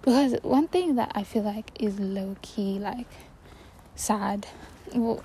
Because 0.01 0.34
one 0.41 0.68
thing 0.68 0.96
that 0.96 1.12
I 1.13 1.22
feel 1.22 1.44
like 1.44 1.72
is 1.80 2.00
low 2.00 2.36
key 2.41 2.80
like 2.80 3.06
sad. 3.96 4.48
Well, 4.96 5.24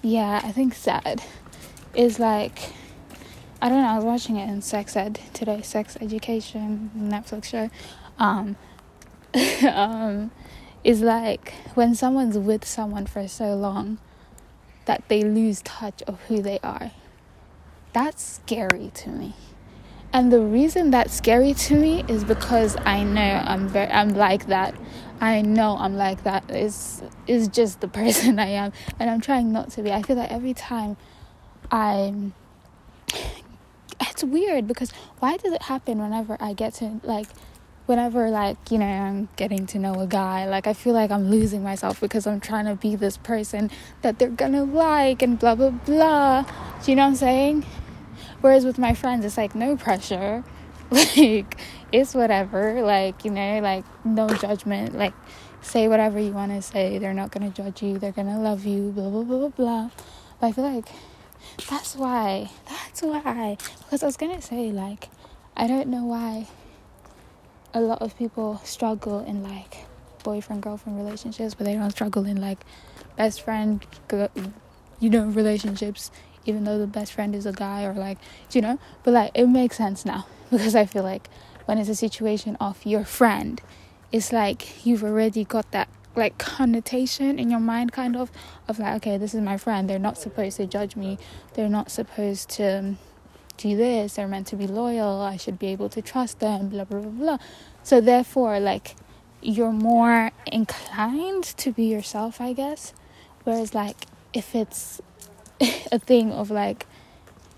yeah, 0.00 0.40
I 0.42 0.52
think 0.52 0.72
sad 0.72 1.22
is 1.94 2.18
like 2.18 2.72
I 3.60 3.68
don't 3.68 3.82
know. 3.82 3.88
I 3.88 3.96
was 3.96 4.06
watching 4.06 4.36
it 4.36 4.48
in 4.48 4.62
Sex 4.62 4.96
Ed 4.96 5.20
today, 5.34 5.60
Sex 5.60 5.98
Education 6.00 6.90
Netflix 6.96 7.44
show. 7.44 7.68
Um, 8.18 8.56
um, 9.70 10.30
is 10.84 11.00
like 11.00 11.52
when 11.74 11.94
someone's 11.94 12.38
with 12.38 12.64
someone 12.64 13.06
for 13.06 13.26
so 13.28 13.54
long 13.54 13.98
that 14.84 15.02
they 15.08 15.22
lose 15.22 15.60
touch 15.62 16.02
of 16.02 16.20
who 16.22 16.40
they 16.40 16.58
are. 16.62 16.92
That's 17.92 18.22
scary 18.22 18.90
to 18.94 19.10
me. 19.10 19.34
And 20.12 20.32
the 20.32 20.40
reason 20.40 20.90
that's 20.90 21.12
scary 21.12 21.52
to 21.52 21.74
me 21.74 22.04
is 22.08 22.24
because 22.24 22.76
I 22.86 23.02
know 23.02 23.42
I'm 23.44 23.68
very 23.68 23.90
I'm 23.90 24.10
like 24.10 24.46
that. 24.46 24.74
I 25.20 25.42
know 25.42 25.76
I'm 25.78 25.96
like 25.96 26.24
that. 26.24 26.50
Is 26.50 27.02
just 27.48 27.80
the 27.80 27.88
person 28.00 28.38
I 28.38 28.48
am 28.48 28.72
and 28.98 29.10
I'm 29.10 29.20
trying 29.20 29.52
not 29.52 29.70
to 29.72 29.82
be. 29.82 29.92
I 29.92 30.02
feel 30.02 30.16
like 30.16 30.32
every 30.32 30.54
time 30.54 30.96
I'm 31.70 32.32
it's 34.00 34.24
weird 34.24 34.66
because 34.66 34.90
why 35.18 35.36
does 35.36 35.52
it 35.52 35.62
happen 35.62 35.98
whenever 35.98 36.36
I 36.40 36.54
get 36.54 36.74
to 36.74 37.00
like 37.02 37.28
whenever 37.88 38.28
like 38.28 38.70
you 38.70 38.76
know 38.76 38.84
I'm 38.86 39.30
getting 39.36 39.66
to 39.68 39.78
know 39.78 39.94
a 39.94 40.06
guy 40.06 40.46
like 40.46 40.66
I 40.66 40.74
feel 40.74 40.92
like 40.92 41.10
I'm 41.10 41.30
losing 41.30 41.62
myself 41.62 42.00
because 42.00 42.26
I'm 42.26 42.38
trying 42.38 42.66
to 42.66 42.74
be 42.74 42.96
this 42.96 43.16
person 43.16 43.70
that 44.02 44.18
they're 44.18 44.28
gonna 44.28 44.64
like 44.64 45.22
and 45.22 45.38
blah 45.38 45.54
blah 45.54 45.70
blah. 45.70 46.42
Do 46.84 46.90
you 46.90 46.96
know 46.96 47.04
what 47.04 47.08
I'm 47.08 47.16
saying? 47.16 47.64
Whereas 48.42 48.66
with 48.66 48.78
my 48.78 48.92
friends 48.92 49.24
it's 49.24 49.38
like 49.38 49.54
no 49.54 49.76
pressure. 49.76 50.44
Like 50.90 51.58
it's 51.92 52.14
whatever. 52.14 52.80
Like 52.80 53.22
you 53.22 53.30
know 53.30 53.60
like 53.60 53.84
no 54.06 54.26
judgment. 54.28 54.94
Like 54.94 55.12
say 55.60 55.86
whatever 55.86 56.18
you 56.18 56.32
want 56.32 56.52
to 56.52 56.62
say. 56.62 56.96
They're 56.96 57.12
not 57.12 57.30
gonna 57.30 57.50
judge 57.50 57.82
you. 57.82 57.98
They're 57.98 58.12
gonna 58.12 58.40
love 58.40 58.64
you. 58.64 58.90
Blah 58.92 59.10
blah 59.10 59.22
blah 59.22 59.38
blah 59.38 59.48
blah. 59.48 59.90
But 60.40 60.46
I 60.46 60.52
feel 60.52 60.64
like 60.64 60.88
that's 61.68 61.94
why. 61.94 62.50
That's 62.66 63.02
why. 63.02 63.58
Because 63.84 64.02
I 64.02 64.06
was 64.06 64.16
gonna 64.16 64.40
say, 64.40 64.72
like, 64.72 65.10
I 65.54 65.66
don't 65.66 65.88
know 65.88 66.04
why 66.06 66.46
a 67.74 67.80
lot 67.80 68.00
of 68.02 68.16
people 68.16 68.60
struggle 68.64 69.20
in 69.20 69.42
like 69.42 69.86
boyfriend 70.22 70.62
girlfriend 70.62 70.98
relationships, 70.98 71.54
but 71.54 71.64
they 71.64 71.74
don't 71.74 71.90
struggle 71.90 72.24
in 72.26 72.40
like 72.40 72.58
best 73.16 73.42
friend, 73.42 73.84
you 75.00 75.10
know, 75.10 75.26
relationships. 75.26 76.10
Even 76.46 76.64
though 76.64 76.78
the 76.78 76.86
best 76.86 77.12
friend 77.12 77.34
is 77.34 77.44
a 77.44 77.52
guy, 77.52 77.84
or 77.84 77.92
like, 77.92 78.16
you 78.52 78.62
know, 78.62 78.78
but 79.02 79.12
like 79.12 79.30
it 79.34 79.46
makes 79.46 79.76
sense 79.76 80.06
now 80.06 80.26
because 80.50 80.74
I 80.74 80.86
feel 80.86 81.02
like 81.02 81.28
when 81.66 81.78
it's 81.78 81.90
a 81.90 81.94
situation 81.94 82.56
of 82.56 82.84
your 82.86 83.04
friend, 83.04 83.60
it's 84.12 84.32
like 84.32 84.86
you've 84.86 85.04
already 85.04 85.44
got 85.44 85.70
that 85.72 85.88
like 86.16 86.38
connotation 86.38 87.38
in 87.38 87.50
your 87.50 87.60
mind 87.60 87.92
kind 87.92 88.16
of 88.16 88.30
of 88.66 88.78
like 88.78 88.96
okay 88.96 89.16
this 89.16 89.34
is 89.34 89.40
my 89.40 89.56
friend 89.56 89.88
they're 89.88 90.00
not 90.00 90.18
supposed 90.18 90.56
to 90.56 90.66
judge 90.66 90.96
me 90.96 91.16
they're 91.54 91.68
not 91.68 91.92
supposed 91.92 92.50
to 92.50 92.96
do 93.58 93.76
this 93.76 94.14
they're 94.14 94.28
meant 94.28 94.46
to 94.46 94.56
be 94.56 94.66
loyal 94.66 95.20
i 95.20 95.36
should 95.36 95.58
be 95.58 95.66
able 95.68 95.88
to 95.88 96.00
trust 96.00 96.40
them 96.40 96.68
blah 96.68 96.84
blah 96.84 97.00
blah 97.00 97.10
blah. 97.10 97.38
So 97.82 98.00
therefore 98.00 98.60
like 98.60 98.96
you're 99.42 99.72
more 99.72 100.30
inclined 100.46 101.44
to 101.44 101.72
be 101.72 101.84
yourself 101.84 102.40
i 102.40 102.52
guess. 102.52 102.94
Whereas 103.44 103.74
like 103.74 103.96
if 104.32 104.54
it's 104.54 105.00
a 105.92 105.98
thing 105.98 106.32
of 106.32 106.50
like 106.50 106.86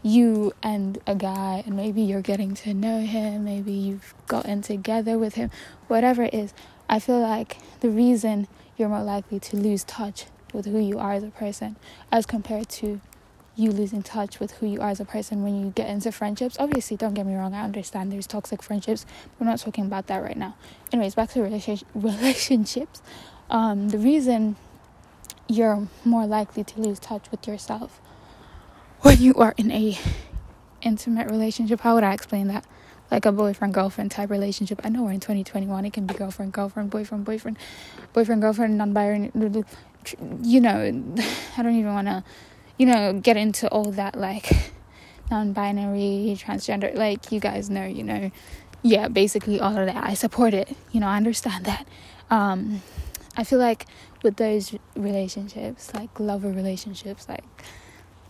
you 0.03 0.53
and 0.63 0.99
a 1.07 1.15
guy 1.15 1.63
and 1.67 1.77
maybe 1.77 2.01
you're 2.01 2.23
getting 2.23 2.55
to 2.55 2.73
know 2.73 3.01
him 3.01 3.45
maybe 3.45 3.73
you've 3.73 4.15
gotten 4.27 4.63
together 4.63 5.19
with 5.19 5.35
him 5.35 5.51
whatever 5.89 6.23
it 6.23 6.33
is 6.33 6.55
I 6.89 6.99
feel 6.99 7.21
like 7.21 7.59
the 7.81 7.91
reason 7.91 8.49
you're 8.77 8.89
more 8.89 9.03
likely 9.03 9.39
to 9.39 9.57
lose 9.57 9.85
touch 9.85 10.27
with 10.53 10.67
who 10.67 10.79
you 10.79 10.99
are 10.99 11.13
as 11.13 11.23
a 11.23 11.31
person 11.31 11.77
as 12.11 12.27
compared 12.27 12.69
to 12.71 13.01
you 13.57 13.71
losing 13.73 14.03
touch 14.03 14.41
with 14.41 14.53
who 14.53 14.67
you 14.67 14.81
are 14.81 14.91
as 14.91 15.01
a 15.01 15.05
person 15.05 15.43
when 15.43 15.61
you 15.61 15.71
get 15.71 15.89
into 15.89 16.13
friendships. 16.13 16.57
Obviously, 16.59 16.97
don't 16.97 17.15
get 17.15 17.27
me 17.27 17.35
wrong, 17.35 17.55
I 17.55 17.63
understand 17.63 18.13
there's 18.13 18.27
toxic 18.27 18.63
friendships. 18.63 19.05
We're 19.39 19.47
not 19.47 19.59
talking 19.59 19.85
about 19.87 20.07
that 20.07 20.23
right 20.23 20.37
now. 20.37 20.57
Anyways, 20.93 21.15
back 21.15 21.31
to 21.31 21.43
relationships. 21.95 23.03
Um, 23.51 23.89
the 23.89 23.99
reason 23.99 24.57
you're 25.49 25.89
more 26.05 26.27
likely 26.27 26.63
to 26.63 26.81
lose 26.81 26.99
touch 27.01 27.31
with 27.31 27.47
yourself 27.47 28.01
when 29.01 29.19
you 29.19 29.35
are 29.35 29.55
in 29.57 29.71
a 29.73 29.99
intimate 30.83 31.29
relationship. 31.31 31.81
How 31.81 31.95
would 31.95 32.05
I 32.05 32.15
explain 32.15 32.49
that? 32.49 32.65
like 33.11 33.27
a 33.27 33.33
boyfriend 33.33 33.75
girlfriend 33.75 34.11
type 34.11 34.31
relationship. 34.31 34.81
I 34.85 34.89
know 34.89 35.03
we're 35.03 35.13
in 35.13 35.21
2021. 35.21 35.85
It 35.85 35.93
can 35.93 36.07
be 36.07 36.15
girlfriend 36.15 36.53
girlfriend 36.53 36.91
boyfriend 36.91 37.25
boyfriend 37.25 37.59
boyfriend 38.13 38.41
girlfriend 38.41 38.79
non-binary. 38.79 39.33
You 40.43 40.61
know, 40.61 40.79
I 41.57 41.63
don't 41.63 41.75
even 41.75 41.93
want 41.93 42.07
to, 42.07 42.25
you 42.81 42.87
know, 42.87 43.13
get 43.13 43.37
into 43.37 43.69
all 43.69 43.93
that 43.93 44.19
like 44.19 44.73
non-binary 45.31 46.35
transgender. 46.41 46.95
Like 46.95 47.31
you 47.31 47.39
guys 47.39 47.69
know, 47.69 47.85
you 47.85 48.03
know, 48.03 48.31
yeah, 48.81 49.09
basically 49.09 49.61
all 49.61 49.77
of 49.77 49.85
that. 49.85 50.03
I 50.03 50.15
support 50.15 50.55
it. 50.55 50.75
You 50.91 51.01
know, 51.01 51.07
I 51.07 51.19
understand 51.19 51.67
that. 51.67 51.87
Um, 52.31 52.81
I 53.37 53.45
feel 53.45 53.59
like 53.59 53.85
with 54.23 54.37
those 54.37 54.75
relationships, 54.97 55.93
like 55.93 56.19
lover 56.19 56.51
relationships, 56.51 57.29
like 57.29 57.45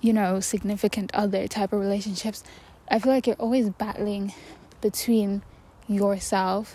you 0.01 0.13
know, 0.13 0.41
significant 0.41 1.15
other 1.15 1.47
type 1.47 1.73
of 1.73 1.79
relationships, 1.79 2.43
I 2.89 2.99
feel 2.99 3.13
like 3.13 3.29
you're 3.29 3.37
always 3.37 3.71
battling 3.71 4.35
between 4.81 5.45
yourself 5.87 6.75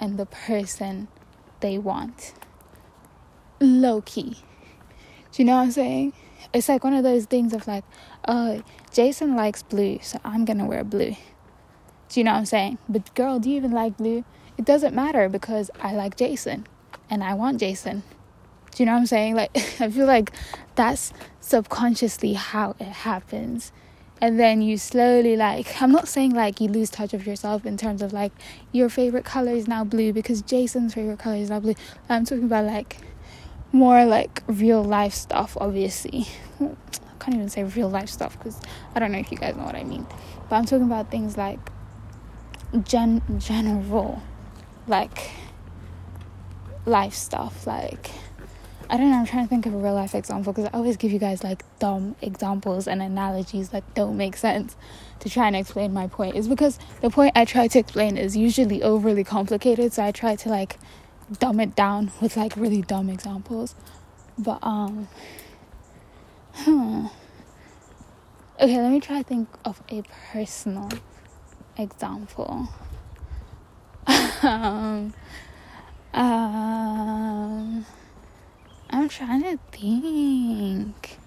and 0.00 0.18
the 0.18 0.26
person 0.26 1.06
they 1.60 1.78
want. 1.78 2.34
Low 3.60 4.00
key. 4.00 4.38
Do 5.30 5.40
you 5.40 5.44
know 5.44 5.54
what 5.54 5.62
I'm 5.62 5.70
saying? 5.70 6.14
It's 6.52 6.68
like 6.68 6.84
one 6.84 6.94
of 6.94 7.02
those 7.04 7.26
things 7.26 7.52
of 7.52 7.66
like, 7.66 7.84
oh, 8.26 8.62
Jason 8.92 9.36
likes 9.36 9.62
blue, 9.62 9.98
so 10.02 10.18
I'm 10.24 10.44
gonna 10.44 10.66
wear 10.66 10.84
blue. 10.84 11.16
Do 12.08 12.20
you 12.20 12.24
know 12.24 12.32
what 12.32 12.38
I'm 12.38 12.46
saying? 12.46 12.78
But 12.88 13.14
girl, 13.14 13.38
do 13.38 13.50
you 13.50 13.56
even 13.56 13.72
like 13.72 13.96
blue? 13.96 14.24
It 14.58 14.64
doesn't 14.64 14.94
matter 14.94 15.28
because 15.28 15.70
I 15.80 15.94
like 15.94 16.16
Jason 16.16 16.66
and 17.08 17.24
I 17.24 17.34
want 17.34 17.58
Jason. 17.60 18.02
Do 18.70 18.82
you 18.82 18.86
know 18.86 18.92
what 18.92 18.98
I'm 18.98 19.06
saying? 19.06 19.34
Like, 19.34 19.50
I 19.80 19.90
feel 19.90 20.06
like 20.06 20.32
that's 20.74 21.12
subconsciously 21.40 22.34
how 22.34 22.76
it 22.78 22.88
happens 22.88 23.72
and 24.22 24.38
then 24.38 24.62
you 24.62 24.78
slowly 24.78 25.36
like 25.36 25.82
i'm 25.82 25.90
not 25.90 26.06
saying 26.06 26.32
like 26.32 26.60
you 26.60 26.68
lose 26.68 26.88
touch 26.88 27.12
of 27.12 27.26
yourself 27.26 27.66
in 27.66 27.76
terms 27.76 28.00
of 28.00 28.12
like 28.12 28.32
your 28.70 28.88
favorite 28.88 29.24
color 29.24 29.50
is 29.50 29.66
now 29.66 29.82
blue 29.84 30.12
because 30.12 30.40
jason's 30.40 30.94
favorite 30.94 31.18
color 31.18 31.36
is 31.36 31.50
now 31.50 31.58
blue 31.58 31.74
i'm 32.08 32.24
talking 32.24 32.44
about 32.44 32.64
like 32.64 32.96
more 33.72 34.04
like 34.04 34.42
real 34.46 34.82
life 34.84 35.14
stuff 35.14 35.56
obviously 35.60 36.26
i 36.60 36.68
can't 37.18 37.34
even 37.34 37.48
say 37.48 37.64
real 37.64 37.88
life 37.88 38.08
stuff 38.08 38.38
because 38.38 38.60
i 38.94 38.98
don't 38.98 39.12
know 39.12 39.18
if 39.18 39.32
you 39.32 39.38
guys 39.38 39.56
know 39.56 39.64
what 39.64 39.74
i 39.74 39.82
mean 39.82 40.06
but 40.48 40.56
i'm 40.56 40.64
talking 40.64 40.86
about 40.86 41.10
things 41.10 41.36
like 41.36 41.58
gen 42.84 43.22
general 43.38 44.22
like 44.86 45.30
life 46.84 47.14
stuff 47.14 47.66
like 47.66 48.10
I 48.92 48.98
don't 48.98 49.10
know, 49.10 49.20
I'm 49.20 49.24
trying 49.24 49.44
to 49.44 49.48
think 49.48 49.64
of 49.64 49.72
a 49.72 49.78
real 49.78 49.94
life 49.94 50.14
example 50.14 50.52
because 50.52 50.68
I 50.70 50.76
always 50.76 50.98
give 50.98 51.12
you 51.12 51.18
guys 51.18 51.42
like 51.42 51.64
dumb 51.78 52.14
examples 52.20 52.86
and 52.86 53.00
analogies 53.00 53.70
that 53.70 53.82
don't 53.94 54.18
make 54.18 54.36
sense 54.36 54.76
to 55.20 55.30
try 55.30 55.46
and 55.46 55.56
explain 55.56 55.94
my 55.94 56.08
point. 56.08 56.36
Is 56.36 56.46
because 56.46 56.78
the 57.00 57.08
point 57.08 57.32
I 57.34 57.46
try 57.46 57.68
to 57.68 57.78
explain 57.78 58.18
is 58.18 58.36
usually 58.36 58.82
overly 58.82 59.24
complicated, 59.24 59.94
so 59.94 60.04
I 60.04 60.12
try 60.12 60.36
to 60.36 60.48
like 60.50 60.78
dumb 61.38 61.60
it 61.60 61.74
down 61.74 62.12
with 62.20 62.36
like 62.36 62.56
really 62.56 62.82
dumb 62.82 63.08
examples. 63.08 63.74
But 64.38 64.58
um 64.62 65.08
huh. 66.52 67.08
Okay, 68.60 68.80
let 68.80 68.90
me 68.90 69.00
try 69.00 69.22
to 69.22 69.28
think 69.28 69.48
of 69.64 69.82
a 69.90 70.02
personal 70.32 70.88
example. 71.76 72.68
um 74.42 75.14
um 76.14 77.86
I'm 78.90 79.08
trying 79.08 79.42
to 79.42 79.58
think. 79.72 81.18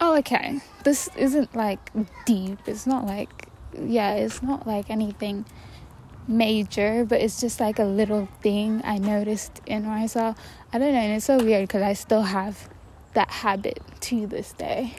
Oh, 0.00 0.16
okay. 0.18 0.60
This 0.82 1.08
isn't 1.16 1.54
like 1.54 1.90
deep. 2.24 2.58
It's 2.66 2.88
not 2.88 3.06
like, 3.06 3.48
yeah, 3.78 4.14
it's 4.14 4.42
not 4.42 4.66
like 4.66 4.90
anything 4.90 5.44
major, 6.28 7.04
but 7.04 7.20
it's 7.20 7.40
just 7.40 7.60
like 7.60 7.78
a 7.78 7.84
little 7.84 8.28
thing 8.40 8.80
I 8.84 8.98
noticed 8.98 9.60
in 9.66 9.84
myself. 9.84 10.36
I 10.72 10.78
don't 10.78 10.92
know, 10.92 10.98
and 10.98 11.12
it's 11.12 11.24
so 11.24 11.38
weird 11.38 11.68
because 11.68 11.82
I 11.82 11.92
still 11.92 12.22
have 12.22 12.68
that 13.14 13.30
habit 13.30 13.80
to 14.02 14.26
this 14.26 14.52
day. 14.52 14.94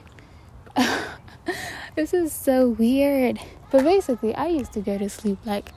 this 1.96 2.14
is 2.14 2.34
so 2.34 2.70
weird. 2.70 3.40
But 3.72 3.84
basically, 3.84 4.36
I 4.36 4.48
used 4.48 4.74
to 4.74 4.82
go 4.82 4.98
to 4.98 5.10
sleep 5.10 5.40
like 5.46 5.70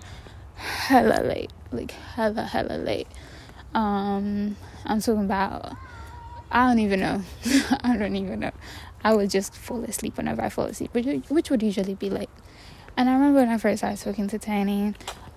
hella 0.57 1.23
late, 1.23 1.53
like 1.73 1.91
hella, 1.91 2.43
hella 2.43 2.77
late. 2.77 3.09
Um, 3.75 4.57
I'm 4.85 5.01
talking 5.01 5.25
about 5.25 5.77
I 6.51 6.69
don't 6.69 6.79
even 6.79 7.01
know. 7.01 7.23
I 7.83 7.97
don't 7.97 8.17
even 8.17 8.41
know. 8.41 8.53
I 9.03 9.15
would 9.15 9.31
just 9.31 9.55
fall 9.55 9.85
asleep 9.85 10.17
whenever 10.17 10.43
I 10.43 10.49
fall 10.49 10.67
asleep, 10.67 10.95
which, 10.95 11.07
which 11.29 11.51
would 11.51 11.63
usually 11.63 11.95
be 11.95 12.11
late. 12.11 12.31
And 12.97 13.11
I 13.11 13.15
remember 13.15 13.41
when 13.41 13.49
I 13.49 13.59
first 13.59 13.79
started 13.79 14.01
talking 14.01 14.27
to 14.29 14.39
Tiny, 14.39 14.95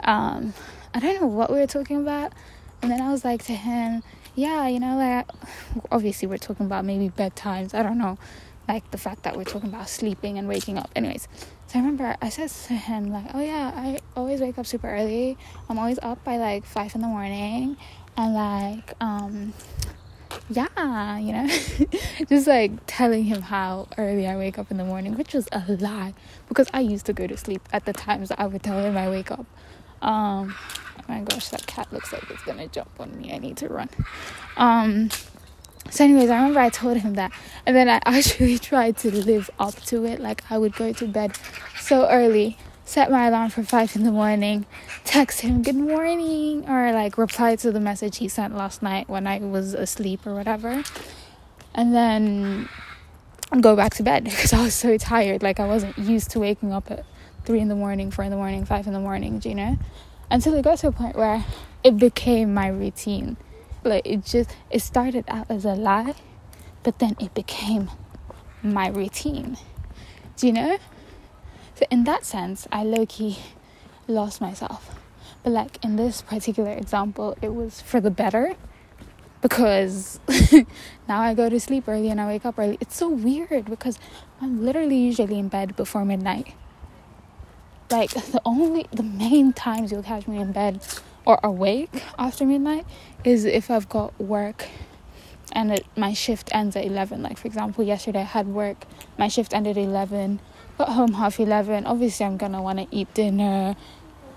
um, 0.09 0.55
I 0.91 0.99
don't 0.99 1.21
know 1.21 1.27
what 1.27 1.51
we 1.51 1.59
were 1.59 1.67
talking 1.67 1.97
about. 1.97 2.33
And 2.81 2.91
then 2.91 2.99
I 2.99 3.11
was 3.11 3.23
like 3.23 3.43
to 3.43 3.53
him, 3.53 4.01
yeah, 4.35 4.67
you 4.67 4.79
know, 4.79 4.97
like, 4.97 5.27
obviously 5.91 6.27
we're 6.27 6.37
talking 6.37 6.65
about 6.65 6.83
maybe 6.83 7.09
bedtimes. 7.09 7.75
I 7.75 7.83
don't 7.83 7.99
know, 7.99 8.17
like 8.67 8.89
the 8.89 8.97
fact 8.97 9.23
that 9.23 9.37
we're 9.37 9.43
talking 9.43 9.69
about 9.69 9.87
sleeping 9.87 10.39
and 10.39 10.47
waking 10.47 10.79
up. 10.79 10.89
Anyways, 10.95 11.27
so 11.67 11.77
I 11.77 11.81
remember 11.81 12.15
I 12.21 12.29
said 12.29 12.49
to 12.49 12.73
him, 12.73 13.11
like, 13.11 13.27
oh 13.35 13.41
yeah, 13.41 13.71
I 13.75 13.99
always 14.15 14.41
wake 14.41 14.57
up 14.57 14.65
super 14.65 14.89
early. 14.89 15.37
I'm 15.69 15.77
always 15.77 15.99
up 16.01 16.23
by 16.23 16.37
like 16.37 16.65
five 16.65 16.95
in 16.95 17.01
the 17.01 17.07
morning. 17.07 17.77
And 18.17 18.33
like, 18.33 18.93
um, 18.99 19.53
yeah, 20.49 21.17
you 21.19 21.33
know, 21.33 21.47
just 22.27 22.47
like 22.47 22.71
telling 22.87 23.25
him 23.25 23.43
how 23.43 23.87
early 23.97 24.25
I 24.25 24.37
wake 24.37 24.57
up 24.57 24.71
in 24.71 24.77
the 24.77 24.85
morning, 24.85 25.17
which 25.17 25.35
was 25.35 25.47
a 25.51 25.63
lie 25.79 26.15
because 26.47 26.67
I 26.73 26.79
used 26.79 27.05
to 27.05 27.13
go 27.13 27.27
to 27.27 27.37
sleep 27.37 27.61
at 27.71 27.85
the 27.85 27.93
times 27.93 28.31
I 28.35 28.47
would 28.47 28.63
tell 28.63 28.79
him 28.79 28.97
I 28.97 29.07
wake 29.09 29.29
up. 29.29 29.45
Um, 30.01 30.55
oh 30.97 31.03
my 31.07 31.21
gosh, 31.21 31.49
that 31.49 31.65
cat 31.67 31.91
looks 31.91 32.13
like 32.13 32.29
it's 32.29 32.43
gonna 32.43 32.67
jump 32.67 32.91
on 32.99 33.17
me. 33.17 33.33
I 33.33 33.37
need 33.37 33.57
to 33.57 33.67
run. 33.67 33.89
Um, 34.57 35.09
so, 35.89 36.03
anyways, 36.03 36.29
I 36.29 36.35
remember 36.37 36.59
I 36.59 36.69
told 36.69 36.97
him 36.97 37.15
that, 37.15 37.31
and 37.65 37.75
then 37.75 37.89
I 37.89 37.99
actually 38.05 38.59
tried 38.59 38.97
to 38.97 39.11
live 39.11 39.49
up 39.59 39.75
to 39.85 40.05
it. 40.05 40.19
Like, 40.19 40.43
I 40.49 40.57
would 40.57 40.75
go 40.75 40.93
to 40.93 41.07
bed 41.07 41.37
so 41.79 42.07
early 42.09 42.57
set 42.89 43.11
my 43.11 43.27
alarm 43.27 43.51
for 43.51 43.61
five 43.61 43.95
in 43.95 44.03
the 44.03 44.11
morning, 44.11 44.65
text 45.03 45.41
him 45.41 45.61
good 45.61 45.75
morning, 45.75 46.67
or 46.67 46.91
like 46.91 47.19
reply 47.19 47.55
to 47.55 47.71
the 47.71 47.79
message 47.79 48.17
he 48.17 48.27
sent 48.27 48.55
last 48.55 48.81
night 48.81 49.07
when 49.07 49.27
I 49.27 49.37
was 49.37 49.75
asleep 49.75 50.25
or 50.25 50.33
whatever, 50.33 50.83
and 51.75 51.93
then 51.93 52.67
go 53.61 53.75
back 53.75 53.93
to 53.95 54.03
bed 54.03 54.23
because 54.23 54.53
I 54.53 54.63
was 54.63 54.73
so 54.73 54.97
tired. 54.97 55.43
Like 55.43 55.59
I 55.59 55.67
wasn't 55.67 55.99
used 55.99 56.31
to 56.31 56.39
waking 56.39 56.73
up 56.73 56.89
at 56.89 57.05
three 57.49 57.59
in 57.59 57.67
the 57.67 57.75
morning, 57.75 58.11
four 58.11 58.23
in 58.23 58.29
the 58.29 58.37
morning, 58.37 58.63
five 58.63 58.85
in 58.85 58.93
the 58.93 58.99
morning, 58.99 59.39
do 59.39 59.49
you 59.49 59.55
know, 59.55 59.75
until 60.29 60.53
it 60.53 60.61
got 60.61 60.77
to 60.77 60.87
a 60.87 60.91
point 60.91 61.15
where 61.15 61.43
it 61.83 61.97
became 61.97 62.53
my 62.53 62.67
routine. 62.67 63.37
Like 63.83 64.05
it 64.05 64.23
just 64.23 64.51
it 64.69 64.83
started 64.83 65.25
out 65.27 65.49
as 65.49 65.65
a 65.65 65.73
lie, 65.73 66.13
but 66.83 66.99
then 66.99 67.15
it 67.19 67.33
became 67.33 67.89
my 68.61 68.87
routine. 68.89 69.57
Do 70.37 70.45
you 70.45 70.53
know? 70.53 70.77
So 71.73 71.87
in 71.89 72.03
that 72.03 72.23
sense, 72.23 72.67
I 72.71 72.83
low 72.83 73.07
key 73.07 73.39
lost 74.07 74.39
myself. 74.39 74.95
But 75.41 75.53
like 75.53 75.83
in 75.83 75.95
this 75.95 76.21
particular 76.21 76.73
example, 76.73 77.35
it 77.41 77.55
was 77.55 77.81
for 77.81 77.99
the 77.99 78.11
better 78.11 78.57
because 79.41 80.19
now 81.07 81.19
I 81.19 81.33
go 81.33 81.49
to 81.49 81.59
sleep 81.59 81.87
early 81.87 82.09
and 82.09 82.21
I 82.21 82.27
wake 82.27 82.45
up 82.45 82.59
early. 82.59 82.77
It's 82.79 82.95
so 82.95 83.09
weird 83.09 83.65
because 83.65 83.97
I'm 84.39 84.63
literally 84.63 84.97
usually 84.97 85.39
in 85.39 85.47
bed 85.47 85.75
before 85.75 86.05
midnight. 86.05 86.53
Like 87.91 88.11
the 88.31 88.41
only 88.45 88.87
the 88.91 89.03
main 89.03 89.53
times 89.53 89.91
you'll 89.91 90.03
catch 90.03 90.27
me 90.27 90.39
in 90.39 90.51
bed 90.51 90.81
or 91.25 91.39
awake 91.43 92.03
after 92.17 92.45
midnight 92.45 92.85
is 93.23 93.45
if 93.45 93.69
I've 93.69 93.89
got 93.89 94.19
work 94.19 94.67
and 95.51 95.71
it, 95.71 95.85
my 95.95 96.13
shift 96.13 96.49
ends 96.53 96.75
at 96.75 96.85
11 96.85 97.23
like 97.23 97.37
for 97.37 97.47
example 97.47 97.83
yesterday 97.83 98.19
i 98.19 98.23
had 98.23 98.47
work 98.47 98.85
my 99.17 99.27
shift 99.27 99.53
ended 99.53 99.77
at 99.77 99.83
11 99.83 100.39
got 100.77 100.89
home 100.89 101.13
half 101.13 101.39
11 101.39 101.85
obviously 101.85 102.25
i'm 102.25 102.37
gonna 102.37 102.61
want 102.61 102.79
to 102.79 102.87
eat 102.91 103.11
dinner 103.13 103.75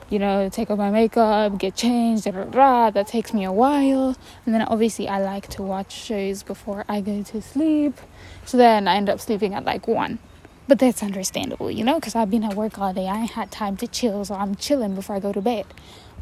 you 0.09 0.19
know 0.19 0.49
take 0.49 0.71
off 0.71 0.79
my 0.79 0.91
makeup 0.91 1.59
get 1.59 1.75
changed 1.75 2.25
da, 2.25 2.31
da, 2.31 2.45
da. 2.45 2.91
that 2.91 3.07
takes 3.07 3.33
me 3.33 3.45
a 3.45 3.53
while. 3.53 4.17
And 4.45 4.55
then 4.55 4.63
obviously 4.63 5.09
i 5.09 5.19
like 5.19 5.49
to 5.49 5.63
watch 5.63 5.93
shows 5.93 6.43
before 6.43 6.85
i 6.89 7.01
go 7.01 7.23
to 7.23 7.41
sleep. 7.41 7.99
So 8.45 8.57
then 8.57 8.89
i 8.89 8.97
end 8.97 9.09
up 9.09 9.21
sleeping 9.21 9.55
at 9.55 9.65
like 9.65 9.89
1 9.89 10.19
but 10.69 10.79
that's 10.79 11.03
understandable 11.03 11.71
you 11.71 11.85
know 11.85 11.97
because 11.97 12.15
i've 12.15 12.31
been 12.31 12.45
at 12.45 12.55
work 12.55 12.79
all 12.79 12.93
day 12.93 13.09
i 13.09 13.23
ain't 13.23 13.33
had 13.33 13.51
time 13.51 13.77
to 13.77 13.87
chill 13.87 14.25
so 14.25 14.35
i'm 14.35 14.55
chilling 14.55 14.95
before 14.95 15.17
i 15.17 15.21
go 15.21 15.33
to 15.33 15.41
bed 15.41 15.67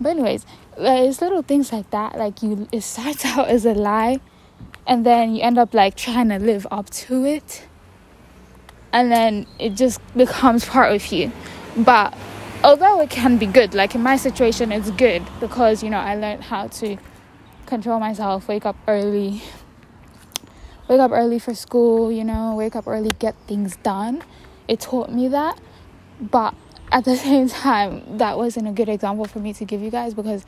but 0.00 0.10
anyways 0.10 0.44
uh, 0.78 1.04
it's 1.06 1.20
little 1.20 1.42
things 1.42 1.72
like 1.72 1.88
that 1.90 2.16
like 2.16 2.42
you 2.42 2.68
it 2.72 2.80
starts 2.82 3.24
out 3.36 3.48
as 3.48 3.64
a 3.64 3.74
lie 3.74 4.18
and 4.86 5.04
then 5.06 5.34
you 5.34 5.42
end 5.42 5.58
up 5.58 5.74
like 5.74 5.94
trying 5.94 6.28
to 6.28 6.38
live 6.38 6.66
up 6.70 6.88
to 6.90 7.24
it 7.24 7.66
and 8.92 9.10
then 9.10 9.46
it 9.58 9.70
just 9.70 10.00
becomes 10.16 10.64
part 10.68 10.92
of 10.92 11.06
you. 11.12 11.30
But 11.76 12.14
although 12.64 13.00
it 13.00 13.10
can 13.10 13.38
be 13.38 13.46
good, 13.46 13.74
like 13.74 13.94
in 13.94 14.02
my 14.02 14.16
situation, 14.16 14.72
it's 14.72 14.90
good 14.92 15.22
because 15.40 15.82
you 15.82 15.90
know 15.90 15.98
I 15.98 16.14
learned 16.16 16.44
how 16.44 16.68
to 16.68 16.96
control 17.66 18.00
myself, 18.00 18.48
wake 18.48 18.66
up 18.66 18.76
early, 18.88 19.42
wake 20.90 20.98
up 20.98 21.12
early 21.12 21.38
for 21.38 21.54
school, 21.54 22.10
you 22.10 22.24
know, 22.24 22.56
wake 22.56 22.74
up 22.74 22.88
early, 22.88 23.10
get 23.20 23.36
things 23.46 23.76
done. 23.76 24.24
It 24.66 24.80
taught 24.80 25.12
me 25.12 25.28
that, 25.28 25.60
but 26.20 26.52
at 26.90 27.04
the 27.04 27.16
same 27.28 27.48
time, 27.48 28.18
that 28.18 28.36
wasn't 28.36 28.66
a 28.66 28.72
good 28.72 28.88
example 28.88 29.24
for 29.24 29.38
me 29.38 29.52
to 29.52 29.64
give 29.64 29.80
you 29.80 29.90
guys 29.90 30.14
because 30.14 30.44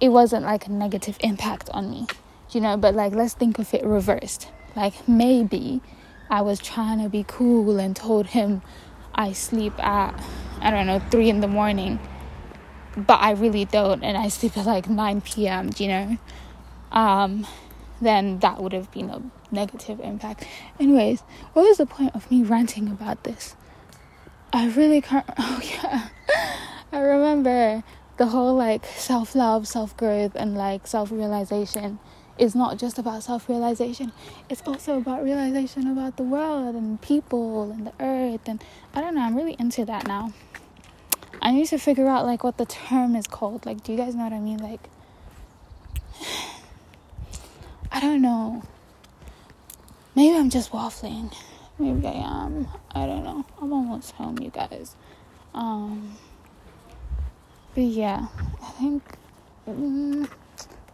it 0.00 0.10
wasn't 0.10 0.44
like 0.44 0.66
a 0.66 0.70
negative 0.70 1.16
impact 1.20 1.70
on 1.72 1.90
me, 1.90 2.06
you 2.50 2.60
know. 2.60 2.76
But 2.76 2.94
like, 2.94 3.14
let's 3.14 3.32
think 3.32 3.58
of 3.58 3.72
it 3.72 3.84
reversed. 3.84 4.48
Like, 4.76 5.08
maybe 5.08 5.80
I 6.28 6.42
was 6.42 6.60
trying 6.60 7.02
to 7.02 7.08
be 7.08 7.24
cool 7.26 7.78
and 7.78 7.96
told 7.96 8.26
him 8.26 8.60
I 9.14 9.32
sleep 9.32 9.72
at, 9.82 10.12
I 10.60 10.70
don't 10.70 10.86
know, 10.86 11.00
3 11.10 11.30
in 11.30 11.40
the 11.40 11.48
morning. 11.48 11.98
But 12.98 13.22
I 13.22 13.30
really 13.30 13.64
don't, 13.64 14.04
and 14.04 14.18
I 14.18 14.28
sleep 14.28 14.58
at 14.58 14.66
like 14.66 14.90
9 14.90 15.22
p.m., 15.22 15.70
you 15.78 15.88
know? 15.88 16.18
Um, 16.92 17.46
then 18.00 18.38
that 18.40 18.62
would 18.62 18.72
have 18.72 18.90
been 18.90 19.10
a 19.10 19.22
negative 19.50 20.00
impact. 20.00 20.46
Anyways, 20.78 21.22
what 21.52 21.62
was 21.62 21.78
the 21.78 21.86
point 21.86 22.14
of 22.14 22.30
me 22.30 22.42
ranting 22.42 22.88
about 22.88 23.24
this? 23.24 23.56
I 24.52 24.68
really 24.68 25.00
can't. 25.00 25.26
Oh, 25.38 25.60
yeah. 25.62 26.08
I 26.90 27.00
remember 27.00 27.84
the 28.16 28.26
whole 28.26 28.54
like 28.56 28.84
self 28.86 29.34
love, 29.34 29.68
self 29.68 29.96
growth, 29.96 30.32
and 30.34 30.56
like 30.56 30.86
self 30.86 31.10
realization 31.10 31.98
is 32.38 32.54
not 32.54 32.78
just 32.78 32.98
about 32.98 33.22
self 33.22 33.48
realization, 33.48 34.12
it's 34.48 34.62
also 34.66 34.96
about 34.98 35.22
realization 35.22 35.86
about 35.90 36.16
the 36.16 36.22
world 36.22 36.74
and 36.74 37.00
people 37.00 37.70
and 37.70 37.86
the 37.86 37.92
earth. 38.00 38.46
And 38.46 38.62
I 38.94 39.00
don't 39.00 39.14
know, 39.14 39.22
I'm 39.22 39.36
really 39.36 39.56
into 39.58 39.84
that 39.84 40.06
now. 40.06 40.32
I 41.40 41.52
need 41.52 41.66
to 41.68 41.78
figure 41.78 42.08
out 42.08 42.26
like 42.26 42.42
what 42.42 42.58
the 42.58 42.66
term 42.66 43.14
is 43.14 43.26
called. 43.26 43.66
Like, 43.66 43.82
do 43.82 43.92
you 43.92 43.98
guys 43.98 44.14
know 44.14 44.24
what 44.24 44.32
I 44.32 44.40
mean? 44.40 44.58
Like, 44.58 44.80
I 47.90 48.00
don't 48.00 48.22
know. 48.22 48.62
Maybe 50.14 50.36
I'm 50.36 50.50
just 50.50 50.72
waffling. 50.72 51.32
Maybe 51.78 52.06
I 52.06 52.44
am. 52.44 52.68
I 52.90 53.06
don't 53.06 53.24
know. 53.24 53.44
I'm 53.60 53.72
almost 53.72 54.12
home, 54.12 54.38
you 54.38 54.50
guys. 54.50 54.96
Um, 55.54 56.16
but 57.74 57.84
yeah, 57.84 58.26
I 58.62 58.70
think. 58.72 59.02
Mm, 59.68 60.28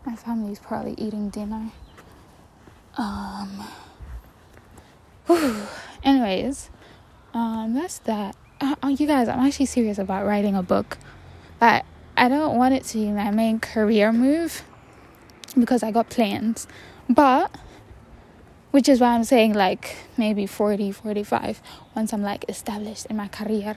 my 0.05 0.17
family's 0.17 0.59
probably 0.59 0.95
eating 0.99 1.31
dinner. 1.31 1.71
Um. 2.97 3.65
Whew. 5.27 5.57
Anyways, 6.03 6.71
um, 7.33 7.75
that's 7.75 7.99
that. 8.01 8.37
Uh, 8.61 8.75
uh, 8.83 8.89
you 8.89 9.07
guys, 9.07 9.29
I'm 9.29 9.41
actually 9.41 9.67
serious 9.67 9.99
about 9.99 10.27
writing 10.27 10.55
a 10.55 10.63
book, 10.63 10.99
but 11.59 11.85
I 12.17 12.29
don't 12.29 12.57
want 12.57 12.75
it 12.75 12.85
to 12.85 12.99
be 12.99 13.11
my 13.11 13.31
main 13.31 13.59
career 13.59 14.13
move 14.13 14.63
because 15.59 15.83
I 15.83 15.91
got 15.91 16.11
plans. 16.11 16.67
But 17.09 17.51
which 18.71 18.89
is 18.89 19.01
why 19.01 19.15
I'm 19.15 19.25
saying 19.25 19.55
like 19.55 19.97
maybe 20.17 20.47
40, 20.47 20.91
45 20.93 21.63
once 21.95 22.13
I'm 22.13 22.23
like 22.23 22.45
established 22.49 23.07
in 23.07 23.17
my 23.17 23.29
career. 23.29 23.77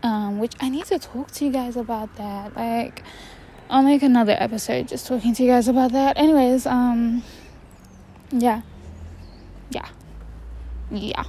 Um, 0.00 0.38
which 0.38 0.54
I 0.60 0.68
need 0.68 0.84
to 0.86 0.98
talk 0.98 1.32
to 1.32 1.44
you 1.44 1.50
guys 1.50 1.76
about 1.76 2.14
that. 2.16 2.56
Like 2.56 3.02
I'll 3.70 3.82
make 3.82 4.02
another 4.02 4.36
episode 4.38 4.88
just 4.88 5.06
talking 5.06 5.34
to 5.34 5.42
you 5.42 5.50
guys 5.50 5.68
about 5.68 5.92
that. 5.92 6.16
Anyways, 6.16 6.66
um, 6.66 7.22
yeah, 8.30 8.62
yeah, 9.70 9.88
yeah. 10.90 11.24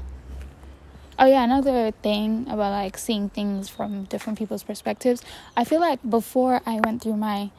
Oh 1.17 1.25
yeah, 1.25 1.43
another 1.43 1.91
thing 1.91 2.45
about 2.47 2.71
like 2.71 2.97
seeing 2.97 3.27
things 3.27 3.67
from 3.67 4.05
different 4.05 4.39
people's 4.39 4.63
perspectives. 4.63 5.21
I 5.57 5.65
feel 5.65 5.81
like 5.81 5.99
before 6.09 6.61
I 6.65 6.79
went 6.85 7.01
through 7.03 7.17
my, 7.17 7.51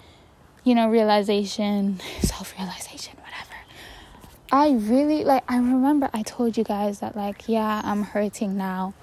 you 0.64 0.74
know, 0.74 0.88
realization, 0.88 2.00
self 2.20 2.54
realization, 2.58 3.16
whatever. 3.16 3.56
I 4.52 4.70
really 4.72 5.24
like. 5.24 5.44
I 5.48 5.56
remember 5.56 6.10
I 6.12 6.22
told 6.22 6.56
you 6.56 6.64
guys 6.64 7.00
that 7.00 7.16
like, 7.16 7.48
yeah, 7.48 7.82
I'm 7.84 8.02
hurting 8.02 8.56
now, 8.56 8.94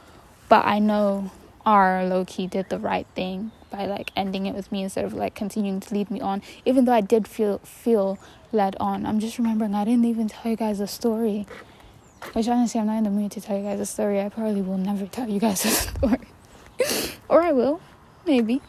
but 0.49 0.65
I 0.65 0.79
know 0.79 1.31
R 1.65 2.05
low 2.05 2.23
key 2.23 2.47
did 2.47 2.69
the 2.69 2.79
right 2.79 3.05
thing 3.13 3.51
by 3.69 3.85
like 3.85 4.11
ending 4.15 4.45
it 4.45 4.55
with 4.55 4.71
me 4.71 4.83
instead 4.83 5.03
of 5.03 5.13
like 5.13 5.35
continuing 5.35 5.81
to 5.81 5.93
lead 5.93 6.09
me 6.09 6.21
on 6.21 6.41
even 6.63 6.85
though 6.85 6.93
i 6.93 7.01
did 7.01 7.27
feel 7.27 7.57
feel 7.59 8.17
led 8.53 8.77
on. 8.79 9.05
I'm 9.05 9.19
just 9.19 9.37
remembering 9.37 9.75
i 9.75 9.83
didn't 9.83 10.05
even 10.05 10.29
tell 10.29 10.49
you 10.49 10.55
guys 10.55 10.79
a 10.79 10.87
story. 10.87 11.45
Which 12.31 12.47
honestly 12.47 12.79
i'm 12.79 12.87
not 12.87 12.97
in 12.97 13.03
the 13.03 13.09
mood 13.09 13.31
to 13.33 13.41
tell 13.41 13.57
you 13.57 13.63
guys 13.63 13.81
a 13.81 13.85
story. 13.85 14.21
I 14.21 14.29
probably 14.29 14.61
will 14.61 14.77
never 14.77 15.05
tell 15.07 15.27
you 15.27 15.39
guys 15.39 15.65
a 15.65 15.69
story. 15.69 16.27
Or 17.29 17.41
i 17.41 17.51
will. 17.51 17.81
Maybe. 18.25 18.61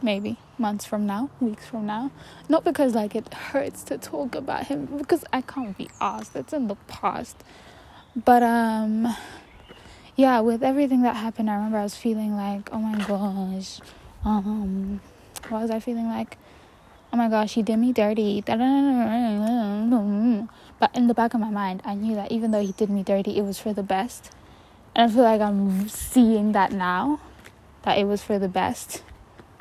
Maybe 0.00 0.38
months 0.62 0.84
from 0.84 1.06
now 1.06 1.28
weeks 1.40 1.66
from 1.66 1.84
now 1.84 2.10
not 2.48 2.64
because 2.64 2.94
like 2.94 3.14
it 3.14 3.32
hurts 3.34 3.82
to 3.82 3.98
talk 3.98 4.34
about 4.34 4.66
him 4.68 4.86
because 5.02 5.24
i 5.32 5.40
can't 5.42 5.76
be 5.76 5.88
asked 6.00 6.34
it's 6.34 6.52
in 6.52 6.68
the 6.68 6.76
past 6.86 7.36
But 8.14 8.42
um 8.42 9.16
yeah, 10.14 10.40
with 10.40 10.62
everything 10.62 11.00
that 11.02 11.16
happened, 11.16 11.48
I 11.48 11.54
remember 11.54 11.78
I 11.78 11.84
was 11.84 11.96
feeling 11.96 12.36
like, 12.36 12.68
oh 12.70 12.78
my 12.78 12.98
gosh, 13.06 13.80
um, 14.26 15.00
what 15.48 15.62
was 15.62 15.70
I 15.70 15.80
feeling 15.80 16.06
like? 16.06 16.36
Oh 17.12 17.16
my 17.16 17.30
gosh, 17.30 17.54
he 17.54 17.62
did 17.62 17.78
me 17.78 17.94
dirty. 17.94 18.42
But 18.42 18.60
in 18.60 19.88
the 21.06 21.14
back 21.14 21.32
of 21.32 21.40
my 21.40 21.48
mind, 21.48 21.80
I 21.84 21.94
knew 21.94 22.14
that 22.14 22.30
even 22.30 22.50
though 22.50 22.60
he 22.60 22.72
did 22.72 22.90
me 22.90 23.02
dirty, 23.02 23.38
it 23.38 23.42
was 23.42 23.58
for 23.58 23.72
the 23.72 23.82
best. 23.82 24.30
And 24.94 25.10
I 25.10 25.14
feel 25.14 25.24
like 25.24 25.40
I'm 25.40 25.88
seeing 25.88 26.52
that 26.52 26.72
now, 26.72 27.18
that 27.82 27.96
it 27.96 28.04
was 28.04 28.22
for 28.22 28.38
the 28.38 28.48
best 28.48 29.02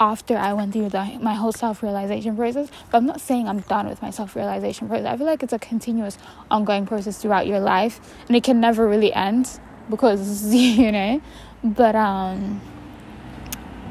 after 0.01 0.35
I 0.35 0.51
went 0.53 0.73
through 0.73 0.89
the, 0.89 1.19
my 1.21 1.35
whole 1.35 1.51
self 1.51 1.83
realization 1.83 2.35
process. 2.35 2.69
But 2.89 2.97
I'm 2.97 3.05
not 3.05 3.21
saying 3.21 3.47
I'm 3.47 3.59
done 3.59 3.87
with 3.87 4.01
my 4.01 4.09
self 4.09 4.35
realization 4.35 4.87
process. 4.87 5.05
I 5.05 5.15
feel 5.15 5.27
like 5.27 5.43
it's 5.43 5.53
a 5.53 5.59
continuous, 5.59 6.17
ongoing 6.49 6.87
process 6.87 7.21
throughout 7.21 7.45
your 7.45 7.59
life, 7.59 8.01
and 8.27 8.35
it 8.35 8.43
can 8.43 8.59
never 8.59 8.87
really 8.87 9.13
end 9.13 9.59
because 9.89 10.53
you 10.53 10.91
know. 10.91 11.21
But 11.63 11.95
um, 11.95 12.59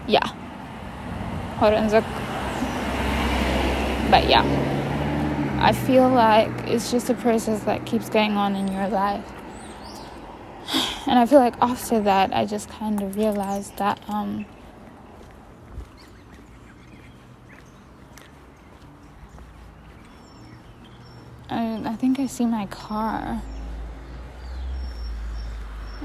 yeah. 0.09 0.27
Hold 1.61 1.75
on, 1.75 1.89
But 4.11 4.29
yeah, 4.29 4.45
I 5.61 5.73
feel 5.73 6.09
like 6.09 6.51
it's 6.67 6.91
just 6.91 7.09
a 7.11 7.15
process 7.15 7.63
that 7.65 7.87
keeps 7.87 8.09
going 8.09 8.33
on 8.33 8.57
in 8.57 8.71
your 8.73 8.89
life. 8.89 9.25
And 11.07 11.19
I 11.19 11.27
feel 11.27 11.39
like 11.39 11.55
after 11.63 12.01
that, 12.03 12.35
I 12.35 12.45
just 12.45 12.69
kind 12.69 13.03
of 13.03 13.17
realized 13.17 13.77
that 13.79 14.01
um 14.09 14.45
I, 21.51 21.83
I 21.85 21.97
think 21.97 22.21
I 22.21 22.27
see 22.27 22.47
my 22.47 22.67
car. 22.67 23.43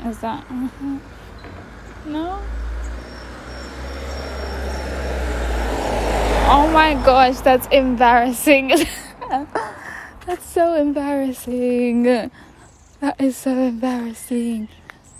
Is 0.05 0.17
that. 0.19 0.43
Uh-huh. 0.49 0.97
No? 2.07 2.41
Oh 6.47 6.69
my 6.71 6.93
gosh, 7.05 7.39
that's 7.41 7.67
embarrassing. 7.67 8.69
that's 10.25 10.45
so 10.45 10.73
embarrassing. 10.75 12.03
That 12.03 13.19
is 13.19 13.37
so 13.37 13.51
embarrassing. 13.51 14.67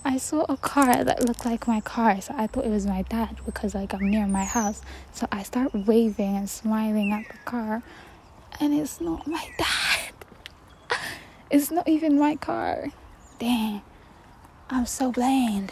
I 0.03 0.17
saw 0.17 0.45
a 0.49 0.57
car 0.57 1.03
that 1.03 1.25
looked 1.25 1.45
like 1.45 1.67
my 1.67 1.81
car, 1.81 2.21
so 2.21 2.33
I 2.37 2.47
thought 2.47 2.65
it 2.65 2.69
was 2.69 2.85
my 2.85 3.03
dad 3.03 3.37
because 3.45 3.73
like 3.75 3.93
I'm 3.93 4.09
near 4.09 4.27
my 4.27 4.43
house. 4.43 4.81
So 5.11 5.27
I 5.31 5.43
start 5.43 5.73
waving 5.73 6.35
and 6.35 6.49
smiling 6.49 7.11
at 7.11 7.27
the 7.27 7.37
car, 7.45 7.83
and 8.59 8.73
it's 8.73 9.01
not 9.01 9.27
my 9.27 9.47
dad. 9.57 9.84
It's 11.49 11.69
not 11.69 11.87
even 11.87 12.17
my 12.17 12.35
car. 12.35 12.87
Dang. 13.39 13.81
I'm 14.69 14.85
so 14.87 15.11
blind. 15.11 15.71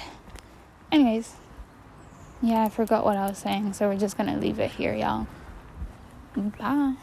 Anyways, 0.91 1.33
yeah, 2.41 2.63
I 2.63 2.69
forgot 2.69 3.03
what 3.03 3.17
I 3.17 3.27
was 3.27 3.39
saying, 3.39 3.73
so 3.73 3.89
we're 3.89 3.97
just 3.97 4.15
gonna 4.15 4.37
leave 4.37 4.59
it 4.59 4.71
here, 4.71 4.93
y'all. 4.93 5.25
Bye. 6.35 6.93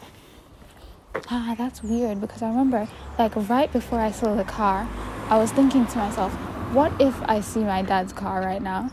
Ah, 1.29 1.55
that's 1.57 1.83
weird 1.83 2.21
because 2.21 2.41
I 2.41 2.47
remember, 2.47 2.87
like, 3.19 3.35
right 3.49 3.71
before 3.71 3.99
I 3.99 4.11
saw 4.11 4.35
the 4.35 4.45
car, 4.45 4.87
I 5.29 5.37
was 5.37 5.51
thinking 5.51 5.85
to 5.87 5.97
myself, 5.97 6.31
what 6.73 6.93
if 7.01 7.21
I 7.23 7.41
see 7.41 7.61
my 7.61 7.81
dad's 7.81 8.13
car 8.13 8.41
right 8.41 8.61
now? 8.61 8.89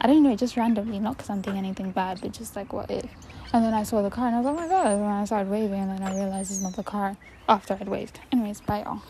I 0.00 0.06
don't 0.06 0.22
know, 0.22 0.36
just 0.36 0.56
randomly, 0.56 1.00
not 1.00 1.16
because 1.16 1.30
I'm 1.30 1.40
doing 1.40 1.58
anything 1.58 1.90
bad, 1.90 2.20
but 2.20 2.32
just 2.32 2.54
like, 2.54 2.72
what 2.72 2.90
if? 2.90 3.10
And 3.56 3.64
then 3.64 3.72
I 3.72 3.84
saw 3.84 4.02
the 4.02 4.10
car 4.10 4.26
and 4.26 4.36
I 4.36 4.40
was 4.40 4.44
like, 4.44 4.54
oh 4.54 4.60
my 4.60 4.68
god. 4.68 4.86
And 4.96 5.04
I 5.06 5.24
started 5.24 5.50
waving 5.50 5.80
and 5.80 5.90
then 5.92 6.02
I 6.02 6.14
realized 6.14 6.50
it's 6.50 6.60
not 6.60 6.76
the 6.76 6.82
car 6.82 7.16
after 7.48 7.72
I'd 7.80 7.88
waved. 7.88 8.20
Anyways, 8.30 8.60
bye 8.60 8.82
y'all. 8.82 9.00